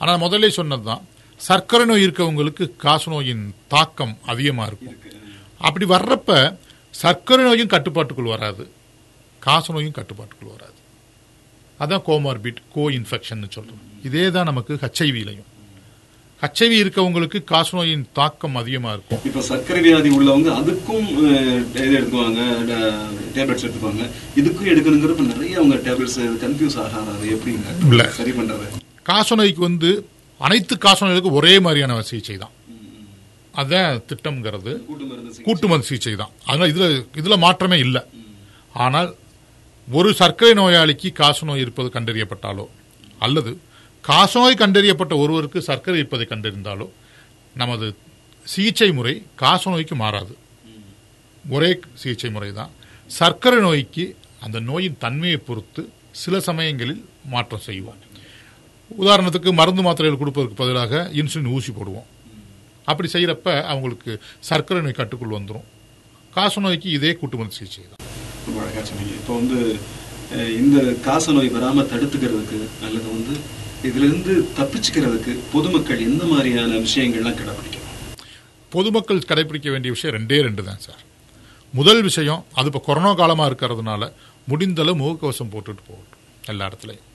ஆனால் 0.00 0.22
முதல்ல 0.24 0.48
சொன்னது 0.48 0.82
தான் 0.82 1.02
சர்க்கரை 1.40 1.86
நோய் 1.86 2.04
இருக்கவங்களுக்கு 2.06 2.76
காச 2.76 3.10
நோயின் 3.10 3.54
தாக்கம் 3.74 4.18
அதிகமாக 4.32 4.68
இருக்கும். 4.68 4.88
இருக்கு. 4.88 5.10
அப்படி 5.60 5.84
வர்றப்ப 5.84 6.58
சர்க்கரை 6.94 7.44
நோயும் 7.44 7.72
கட்டுப்பாட்டுக்குள் 7.74 8.34
வராது. 8.36 8.70
காச 9.42 9.72
நோயும் 9.72 9.96
கட்டுப்பாட்டுக்குள் 9.98 10.54
வராது. 10.56 10.78
அதான் 11.80 12.04
கோமார்பிட் 12.08 12.60
கோ 12.74 12.90
இன்ஃபெக்ஷன் 12.90 13.48
சொல்றோம். 13.56 13.82
இதே 14.02 14.30
தான் 14.30 14.44
நமக்கு 14.44 14.74
ஹச்ஐவிலையும் 14.74 15.48
ஹச்ஐவி 16.42 16.76
இருக்கவங்களுக்கு 16.82 17.38
காச 17.50 17.68
நோயின் 17.76 18.04
தாக்கம் 18.18 18.56
அதிகமாக 18.60 18.94
இருக்கும். 18.96 19.20
இப்போ 19.28 19.40
சர்க்கரை 19.48 19.80
வியாதி 19.84 20.10
உள்ளவங்க 20.16 20.48
அதுக்கும் 20.60 21.06
இது 21.82 21.92
எடுத்துக்குவாங்க 21.98 22.40
டேப்லெட்ஸ் 23.36 23.64
எடுத்துக்குவாங்க 23.66 24.06
இதுக்கும் 24.40 24.70
எடுக்கணுங்கிறப்ப 24.72 25.26
நிறைய 25.32 25.52
அவங்க 25.60 25.76
டேப்லெட்ஸ் 25.86 26.18
கன்ஃபியூஸ் 26.44 26.78
ஆகாது 26.84 27.12
அது 27.14 27.24
இல்ல. 27.26 27.36
எப்படிங்க 27.36 28.08
சரி 28.18 28.34
பண்றது? 28.40 28.66
காச 29.10 29.36
நோய்க்கு 29.40 29.62
வந்து 29.68 29.90
அனைத்து 30.40 30.74
காச 30.86 30.98
நோய்களுக்கும் 31.04 31.38
ஒரே 31.40 31.54
மாதிரியான 31.66 32.02
சிகிச்சை 32.10 32.36
தான். 32.44 32.54
அதான் 33.62 34.02
திட்டம்ங்கிறது. 34.10 34.72
கூட்டு 34.90 35.04
சிகிச்சை. 35.08 35.42
கூட்டு 35.48 35.66
மருந்து 35.70 35.88
சிகிச்சை 35.90 36.14
தான். 36.22 36.32
அதனால 36.48 36.70
இதுல 36.72 36.86
இதுல 37.22 37.36
மாற்றமே 37.46 37.78
இல்லை. 37.86 38.02
ஆனால் 38.84 39.10
ஒரு 39.88 40.10
சர்க்கரை 40.22 40.54
நோயாளிக்கு 40.62 41.08
காசநோய் 41.22 41.62
இருப்பது 41.64 41.88
கண்டறியப்பட்டாலோ 41.98 42.66
அல்லது 43.26 43.52
காசநோய் 44.08 44.60
கண்டறியப்பட்ட 44.60 45.14
ஒருவருக்கு 45.22 45.58
சர்க்கரை 45.66 45.98
இருப்பதை 46.00 46.24
கண்டறிந்தாலோ 46.30 46.86
நமது 47.60 47.86
சிகிச்சை 48.52 48.88
முறை 48.98 49.12
காசநோய்க்கு 49.42 49.96
மாறாது. 50.04 50.34
ஒரே 51.44 51.68
சிகிச்சை 52.02 52.30
முறை 52.36 52.48
தான். 52.60 52.72
சர்க்கரை 53.18 53.58
நோய்க்கு 53.66 54.04
அந்த 54.46 54.58
நோயின் 54.70 54.96
தன்மையை 55.04 55.38
பொறுத்து 55.48 55.82
சில 56.22 56.34
சமயங்களில் 56.48 57.02
மாற்றம் 57.34 57.64
செய்வோம். 57.68 58.00
உதாரணத்துக்கு 59.02 59.50
மருந்து 59.60 59.82
மாத்திரைகள் 59.86 60.20
கொடுப்பதற்கு 60.22 60.60
பதிலாக 60.62 61.02
இன்சுலின் 61.20 61.54
ஊசி 61.56 61.70
போடுவோம். 61.78 62.08
அப்படி 62.90 63.08
செய்கிறப்ப 63.14 63.48
அவங்களுக்கு 63.72 64.12
சர்க்கரை 64.50 64.82
நோய் 64.84 65.00
கட்டுக்குள் 65.00 65.38
வந்துடும் 65.38 65.66
காச 66.36 66.60
நோய்க்கு 66.66 66.88
இதே 66.98 67.14
கூட்டு 67.20 67.36
மருந்து 67.38 67.58
சிகிச்சை 67.60 67.84
தான். 67.92 68.02
இப்போ 69.18 69.32
வந்து 69.40 69.58
இந்த 70.60 70.78
காசநோய் 71.08 71.54
நோய் 71.56 71.90
தடுத்துக்கிறதுக்கு 71.92 72.60
அல்லது 72.86 73.08
வந்து 73.16 73.34
இதுல 73.86 74.04
இருந்து 74.08 74.32
தப்பிச்சுக்கிறதுக்கு 74.56 75.32
பொதுமக்கள் 75.52 76.02
எந்த 76.08 76.24
மாதிரியான 76.32 76.80
விஷயங்கள்லாம் 76.86 77.38
கடைபிடிக்கணும் 77.38 77.88
பொதுமக்கள் 78.72 79.28
கடைபிடிக்க 79.30 79.70
வேண்டிய 79.74 79.92
விஷயம் 79.94 80.14
ரெண்டே 80.16 80.36
ரெண்டு 80.46 80.62
தான் 80.68 80.82
சார். 80.84 81.00
முதல் 81.78 82.02
விஷயம் 82.08 82.42
அது 82.58 82.68
இப்போ 82.70 82.80
கொரோனா 82.88 83.10
காலமாக 83.20 83.48
இருக்கிறதுனால 83.50 84.08
முடிந்தளவு 84.50 85.00
முகக்கவசம் 85.00 85.50
போட்டுட்டு 85.54 85.82
போகட்டும் 85.88 86.22
எல்லா 86.52 86.66
இடத்துலையும். 86.68 87.08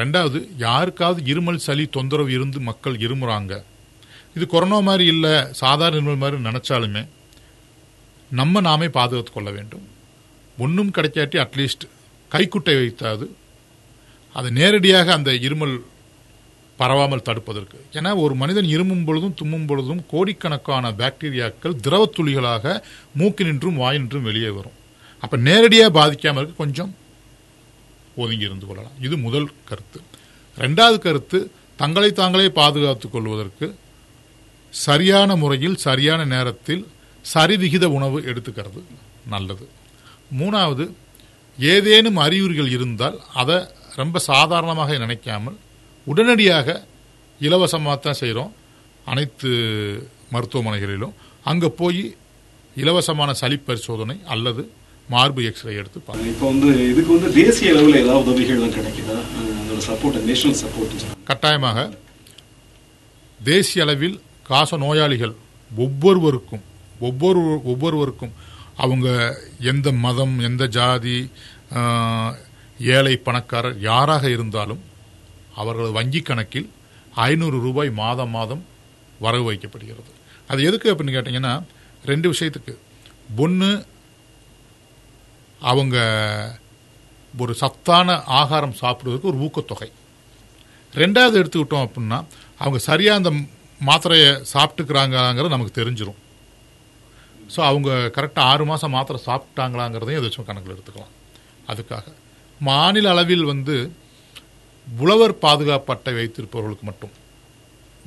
ரெண்டாவது 0.00 0.38
யாருக்காவது 0.64 1.20
இருமல் 1.32 1.60
சளி 1.66 1.84
தொந்தரவு 1.96 2.32
இருந்து 2.36 2.58
மக்கள் 2.70 2.96
இருமுறாங்க. 3.06 3.52
இது 4.36 4.46
கொரோனா 4.54 4.78
மாதிரி 4.88 5.04
இல்லை 5.14 5.34
சாதாரண 5.62 5.98
இருமல் 6.00 6.22
மாதிரி 6.22 6.38
நினச்சாலுமே 6.48 7.02
நம்ம 8.40 8.60
நாமே 8.68 8.88
பாதுகாத்து 8.98 9.32
கொள்ள 9.34 9.50
வேண்டும். 9.58 9.86
ஒன்றும் 10.64 10.94
கிடைக்காட்டி 10.96 11.38
அட்லீஸ்ட் 11.44 11.86
கைக்குட்டை 12.34 12.76
வைத்தாது 12.82 13.26
அது 14.38 14.48
நேரடியாக 14.58 15.12
அந்த 15.18 15.30
இருமல் 15.46 15.76
பரவாமல் 16.80 17.24
தடுப்பதற்கு. 17.28 17.78
ஏன்னா 17.98 18.10
ஒரு 18.24 18.34
மனிதன் 18.40 18.68
இருமும் 18.74 19.04
பொழுதும் 19.06 19.36
தும்மும் 19.38 19.68
பொழுதும் 19.70 20.02
கோடிக்கணக்கான 20.12 20.90
பாக்டீரியாக்கள் 21.00 21.78
திரவத் 21.84 22.14
துளிகளாக 22.16 22.74
மூக்கினின்றும் 23.20 23.80
வாயினின்றும் 23.82 24.26
வெளியே 24.28 24.50
வரும். 24.58 24.76
அப்போ 25.22 25.36
நேரடியாக 25.48 25.90
பாதிக்காமல் 25.98 26.42
இருக்க 26.42 26.62
கொஞ்சம் 26.62 26.92
ஒதுங்கி 28.22 28.46
இருந்து 28.48 28.66
கொள்ளலாம். 28.66 28.96
இது 29.06 29.16
முதல் 29.26 29.48
கருத்து. 29.70 29.98
ரெண்டாவது 30.64 30.98
கருத்து 31.06 31.38
தங்களை 31.82 32.10
தாங்களே 32.20 32.48
பாதுகாத்துக் 32.60 33.12
கொள்வதற்கு 33.12 33.66
சரியான 34.84 35.36
முறையில் 35.42 35.76
சரியான 35.86 36.20
நேரத்தில் 36.34 36.82
சரிவிகித 37.34 37.84
உணவு 37.98 38.18
எடுத்துக்கிறது 38.30 38.80
நல்லது. 39.34 39.66
மூணாவது 40.40 40.86
ஏதேனும் 41.58 42.18
அறிகுறிகள் 42.26 42.70
இருந்தால் 42.76 43.18
அதை 43.42 43.58
ரொம்ப 44.00 44.18
சாதாரணமாக 44.30 44.96
நினைக்காமல் 45.04 45.56
உடனடியாக 46.06 46.68
இலவசமாக 47.40 47.96
தான் 47.98 48.18
செய்கிறோம் 48.20 48.52
அனைத்து 49.12 49.50
மருத்துவமனைகளிலும். 50.34 51.14
அங்கே 51.50 51.68
போய் 51.80 52.02
இலவசமான 52.76 53.30
சளி 53.40 53.56
பரிசோதனை 53.68 54.16
அல்லது 54.34 54.62
மார்பு 55.08 55.42
எக்ஸ்ரே 55.50 55.74
எடுத்து 55.80 55.98
பார்க்கணும் 56.00 56.32
இப்போ 56.32 56.46
வந்து 56.52 56.68
இதுக்கு 56.90 57.10
வந்து 57.16 57.30
தேசிய 57.38 57.72
அளவில் 57.74 58.00
ஏதாவது 58.02 58.22
உதவிகள்லாம் 58.24 58.74
கிடைக்குதா? 58.78 59.16
சப்போர்ட் 59.88 60.18
நேஷனல் 60.30 60.58
சப்போர்ட் 60.62 60.94
கட்டாயமாக 61.30 61.78
தேசிய 63.40 63.84
அளவில் 63.86 64.16
காச 64.50 64.76
நோயாளிகள் 64.84 65.34
ஒவ்வொருவருக்கும் 65.70 66.64
ஒவ்வொரு 67.08 67.40
ஒவ்வொருவருக்கும் 67.72 68.34
அவங்க 68.84 69.08
எந்த 69.72 69.88
மதம் 70.04 70.34
எந்த 70.48 70.64
ஜாதி 70.78 71.16
ஏழை 72.96 73.14
பணக்காரர் 73.26 73.78
யாராக 73.80 74.24
இருந்தாலும் 74.36 74.82
அவர்களது 75.60 75.92
வங்கி 75.92 76.20
கணக்கில் 76.20 76.68
ஐநூறு 77.28 77.58
ரூபாய் 77.66 77.90
மாதம் 77.90 78.34
மாதம் 78.36 78.62
வரவு 79.24 79.44
வைக்கப்படுகிறது. 79.50 80.10
அது 80.48 80.60
எதுக்கு 80.68 80.88
அப்படின்னு 80.92 81.16
கேட்டிங்கன்னா 81.16 81.54
ரெண்டு 82.04 82.32
விஷயத்துக்கு. 82.32 82.74
ஒன்று 83.44 83.70
அவங்க 85.60 85.96
ஒரு 87.34 87.54
சத்தான 87.54 88.22
ஆகாரம் 88.40 88.76
சாப்பிடுவதற்கு 88.82 89.30
ஒரு 89.32 89.38
ஊக்கத்தொகை. 89.46 89.90
ரெண்டாவது 90.94 91.36
எடுத்துக்கிட்டோம் 91.40 91.86
அப்படின்னா 91.86 92.18
அவங்க 92.62 92.78
சரியாக 92.78 93.20
அந்த 93.20 93.30
மாத்திரையை 93.88 94.30
சாப்பிட்டுக்கிறாங்கிறது 94.52 95.54
நமக்கு 95.54 95.78
தெரிஞ்சிடும் 95.80 96.20
ஸோ 97.54 97.60
அவங்க 97.70 97.90
கரெக்டாக 98.16 98.48
ஆறு 98.52 98.64
மாதம் 98.70 98.94
மாத்திரை 98.96 99.18
சாப்பிட்டாங்களாங்கிறதையும் 99.26 100.20
எதாச்சும் 100.20 100.48
கணக்கில் 100.48 100.74
எடுத்துக்கலாம். 100.76 101.14
அதுக்காக. 101.72 102.06
மாநில 102.66 103.10
அளவில் 103.10 103.44
வந்து 103.44 103.74
உழவர் 104.86 105.34
பாதுகாப்பு 105.38 105.92
அட்டை 105.94 106.12
வைத்திருப்பவர்களுக்கு 106.14 106.84
மட்டும் 106.90 107.14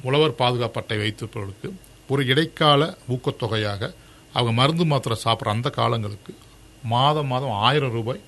உழவர் 0.08 0.36
பாதுகாப்பு 0.42 0.80
அட்டை 0.82 0.98
வைத்திருப்பவர்களுக்கு 0.98 1.70
ஒரு 2.10 2.26
இடைக்கால 2.26 2.82
ஊக்கத்தொகையாக 3.14 3.92
அவங்க 4.34 4.52
மருந்து 4.60 4.86
மாத்திரை 4.86 5.18
சாப்பிட்ற 5.24 5.56
அந்த 5.56 5.70
காலங்களுக்கு 5.70 6.34
மாதம் 6.84 7.28
மாதம் 7.28 7.58
ஆயிரம் 7.68 7.92
ரூபாய். 7.92 8.22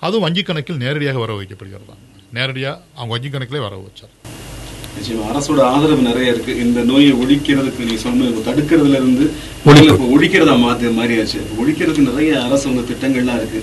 அதுவும் 0.00 0.24
வங்கி 0.26 0.42
கணக்கில் 0.42 0.82
நேரடியாக 0.84 1.18
வர 1.18 1.32
வைக்கப்படுகிறது. 1.38 1.94
நேரடியாக 2.36 2.82
அவங்க 2.96 3.12
வங்கி 3.14 3.28
கணக்கிலே 3.28 3.62
வர 3.66 3.76
வச்சார் 3.86 4.14
நிச்சயமா 4.96 5.24
அரசோட 5.30 5.60
ஆதரவு 5.72 6.02
நிறைய 6.02 6.32
இருக்கு. 6.32 6.52
இந்த 6.64 6.80
நோயை 6.90 7.12
ஒழிக்கிறதுக்கு 7.22 7.84
நீங்க 7.84 8.00
சொன்ன 8.04 8.30
தடுக்கிறதுல 8.48 8.98
இருந்து 9.00 9.24
ஒழிக்கிறதா 10.14 10.54
மாத்து 10.64 10.96
மாறியாச்சு. 11.00 11.38
இப்ப 11.42 11.58
ஒழிக்கிறதுக்கு 11.64 12.08
நிறைய 12.10 12.30
அரசு 12.46 12.70
திட்டங்கள்லாம் 12.70 13.38
இருக்கு. 13.42 13.60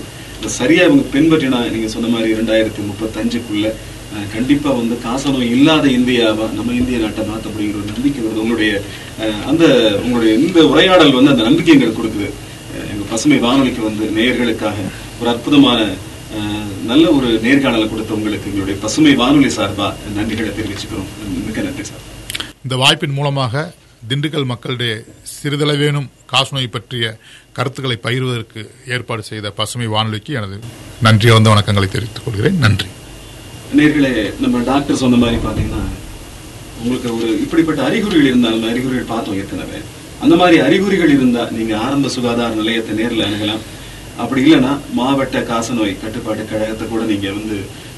சரியா 0.56 0.82
இவங்க 0.84 1.04
பின்பற்றினா 1.12 1.58
நீங்க 1.70 1.88
சொன்ன 1.88 2.08
மாதிரி 2.08 2.28
இரண்டாயிரத்தி 2.32 2.80
முப்பத்தஞ்சுக்குள்ள 2.86 3.66
அஞ்சுக்குள்ள 3.66 4.32
கண்டிப்பா 4.32 4.70
வந்து 4.72 4.94
காசநோய் 5.02 5.52
இல்லாத 5.52 5.86
இந்தியாவா 5.90 6.46
நம்ம 6.54 6.74
இந்திய 6.74 6.98
நாட்டை 6.98 7.22
மாத்த 7.24 7.50
அப்படிங்கிற 7.50 7.78
ஒரு 7.78 7.92
நம்பிக்கை 7.92 8.20
வருது. 8.22 8.42
உங்களுடைய 8.42 8.72
அந்த 9.46 9.64
உங்களுடைய 10.02 10.32
இந்த 10.38 10.60
உரையாடல் 10.66 11.12
வந்து 11.12 11.32
அந்த 11.34 11.42
நம்பிக்கை 11.42 11.72
எங்களுக்கு 11.74 12.00
கொடுக்குது. 12.00 12.28
அஹ், 12.72 12.86
எங்க 12.92 13.04
பசுமை 13.10 13.38
வானொலிக்கு 13.38 13.82
வந்து 13.82 14.04
நேயர்களுக்காக 14.16 14.76
ஒரு 15.20 15.30
அற்புதமான 15.30 15.80
அஹ், 16.36 16.70
நல்ல 16.84 17.04
ஒரு 17.12 17.28
நேர்காணலை 17.42 17.88
கொடுத்த 17.88 18.12
உங்களுக்கு 18.14 18.48
எங்களுடைய 18.50 18.76
பசுமை 18.80 19.14
வானொலி 19.14 19.50
சார்பா 19.50 19.88
நன்றிகளை 20.16 20.52
தெரிவிச்சுக்கிறோம். 20.52 21.10
மிக்க 21.46 21.60
நன்றி 21.62 21.84
சார். 21.84 22.04
இந்த 22.64 22.76
வாய்ப்பின் 22.76 23.12
மூலமாக 23.12 23.64
திண்டுக்கல் 24.08 24.44
மக்களுடைய 24.44 24.92
சிறிதளவேனும் 25.38 26.08
காசநோய் 26.32 26.74
பற்றிய 26.76 27.06
கருத்துக்களை 27.56 27.96
பகிர்வதற்கு 28.06 28.60
ஏற்பாடு 28.94 29.22
செய்த 29.30 29.50
பசுமை 29.50 29.86
வானொலிக்கு 29.94 30.34
எனது 30.34 30.58
நன்றி 31.06 31.30
வந்த 31.30 31.50
வணக்கங்களை 31.52 31.88
தெரிவித்துக் 31.88 32.24
கொள்கிறேன். 32.24 32.58
நன்றி. 32.64 32.88
நேர்களே 33.78 34.12
நம்ம 34.40 34.62
டாக்டர் 34.72 35.02
சொன்ன 35.02 35.16
மாதிரி 35.22 35.38
பாத்தீங்கன்னா 35.46 35.84
உங்களுக்கு 36.80 37.08
ஒரு 37.16 37.28
இப்படிப்பட்ட 37.44 37.80
அறிகுறிகள் 37.88 38.28
இருந்தாலும் 38.30 38.68
அறிகுறிகள் 38.72 39.12
பார்த்தோம் 39.12 39.38
ஏற்கனவே 39.42 39.80
அந்த 40.24 40.34
மாதிரி 40.40 40.58
அறிகுறிகள் 40.66 41.14
இருந்தா 41.16 41.42
நீங்க 41.56 41.72
ஆரம்ப 41.86 42.08
சுகாதார 42.08 42.54
நிலையத்தை 42.60 42.94
நேரில் 43.00 43.26
அணுகலாம். 43.26 43.64
அப்படி 44.22 44.40
இல்லைன்னா 44.44 44.72
மாவட்ட 44.98 45.40
காசநோய் 45.50 46.00
கட்டுப்பாட்டு 46.02 46.44
கழகத்தை 46.44 46.84
கூட 46.88 47.02
நீங்க 47.12 47.28
வந்து 47.38 47.56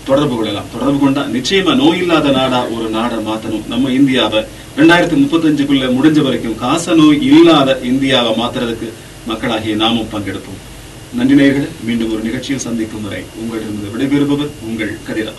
தொடர்பு 0.08 0.34
கொள்ளலாம். 0.36 0.70
தொடர்பு 0.74 0.98
கொண்டா 1.02 1.22
நிச்சயமா 1.36 1.72
நோய் 1.82 2.00
இல்லாத 2.02 2.30
நாடா 2.38 2.60
ஒரு 2.76 2.86
நாடை 2.96 3.18
மாத்தணும். 3.28 3.66
நம்ம 3.72 3.90
இந்தியாவை 3.98 4.40
ரெண்டாயிரத்தி 4.78 5.16
முப்பத்தஞ்சுக்குள்ள 5.22 5.86
முடிஞ்ச 5.98 6.18
வரைக்கும் 6.26 6.58
காச 6.64 6.94
நோய் 7.00 7.22
இல்லாத 7.30 7.78
இந்தியாவை 7.90 8.32
மாத்துறதுக்கு 8.40 8.88
மக்களாகிய 9.30 9.76
நாமும் 9.82 10.10
பங்கெடுப்போம். 10.14 10.60
நன்றி 11.18 11.36
நேயர்களே 11.40 11.68
மீண்டும் 11.88 12.10
ஒரு 12.14 12.22
நிகழ்ச்சியில் 12.28 12.66
சந்திக்கும் 12.66 13.06
வரை 13.06 13.22
உங்களிடமிருந்து 13.40 13.92
விடைபெறுபவர் 13.94 14.52
உங்கள் 14.68 14.98
கதிரா. 15.08 15.32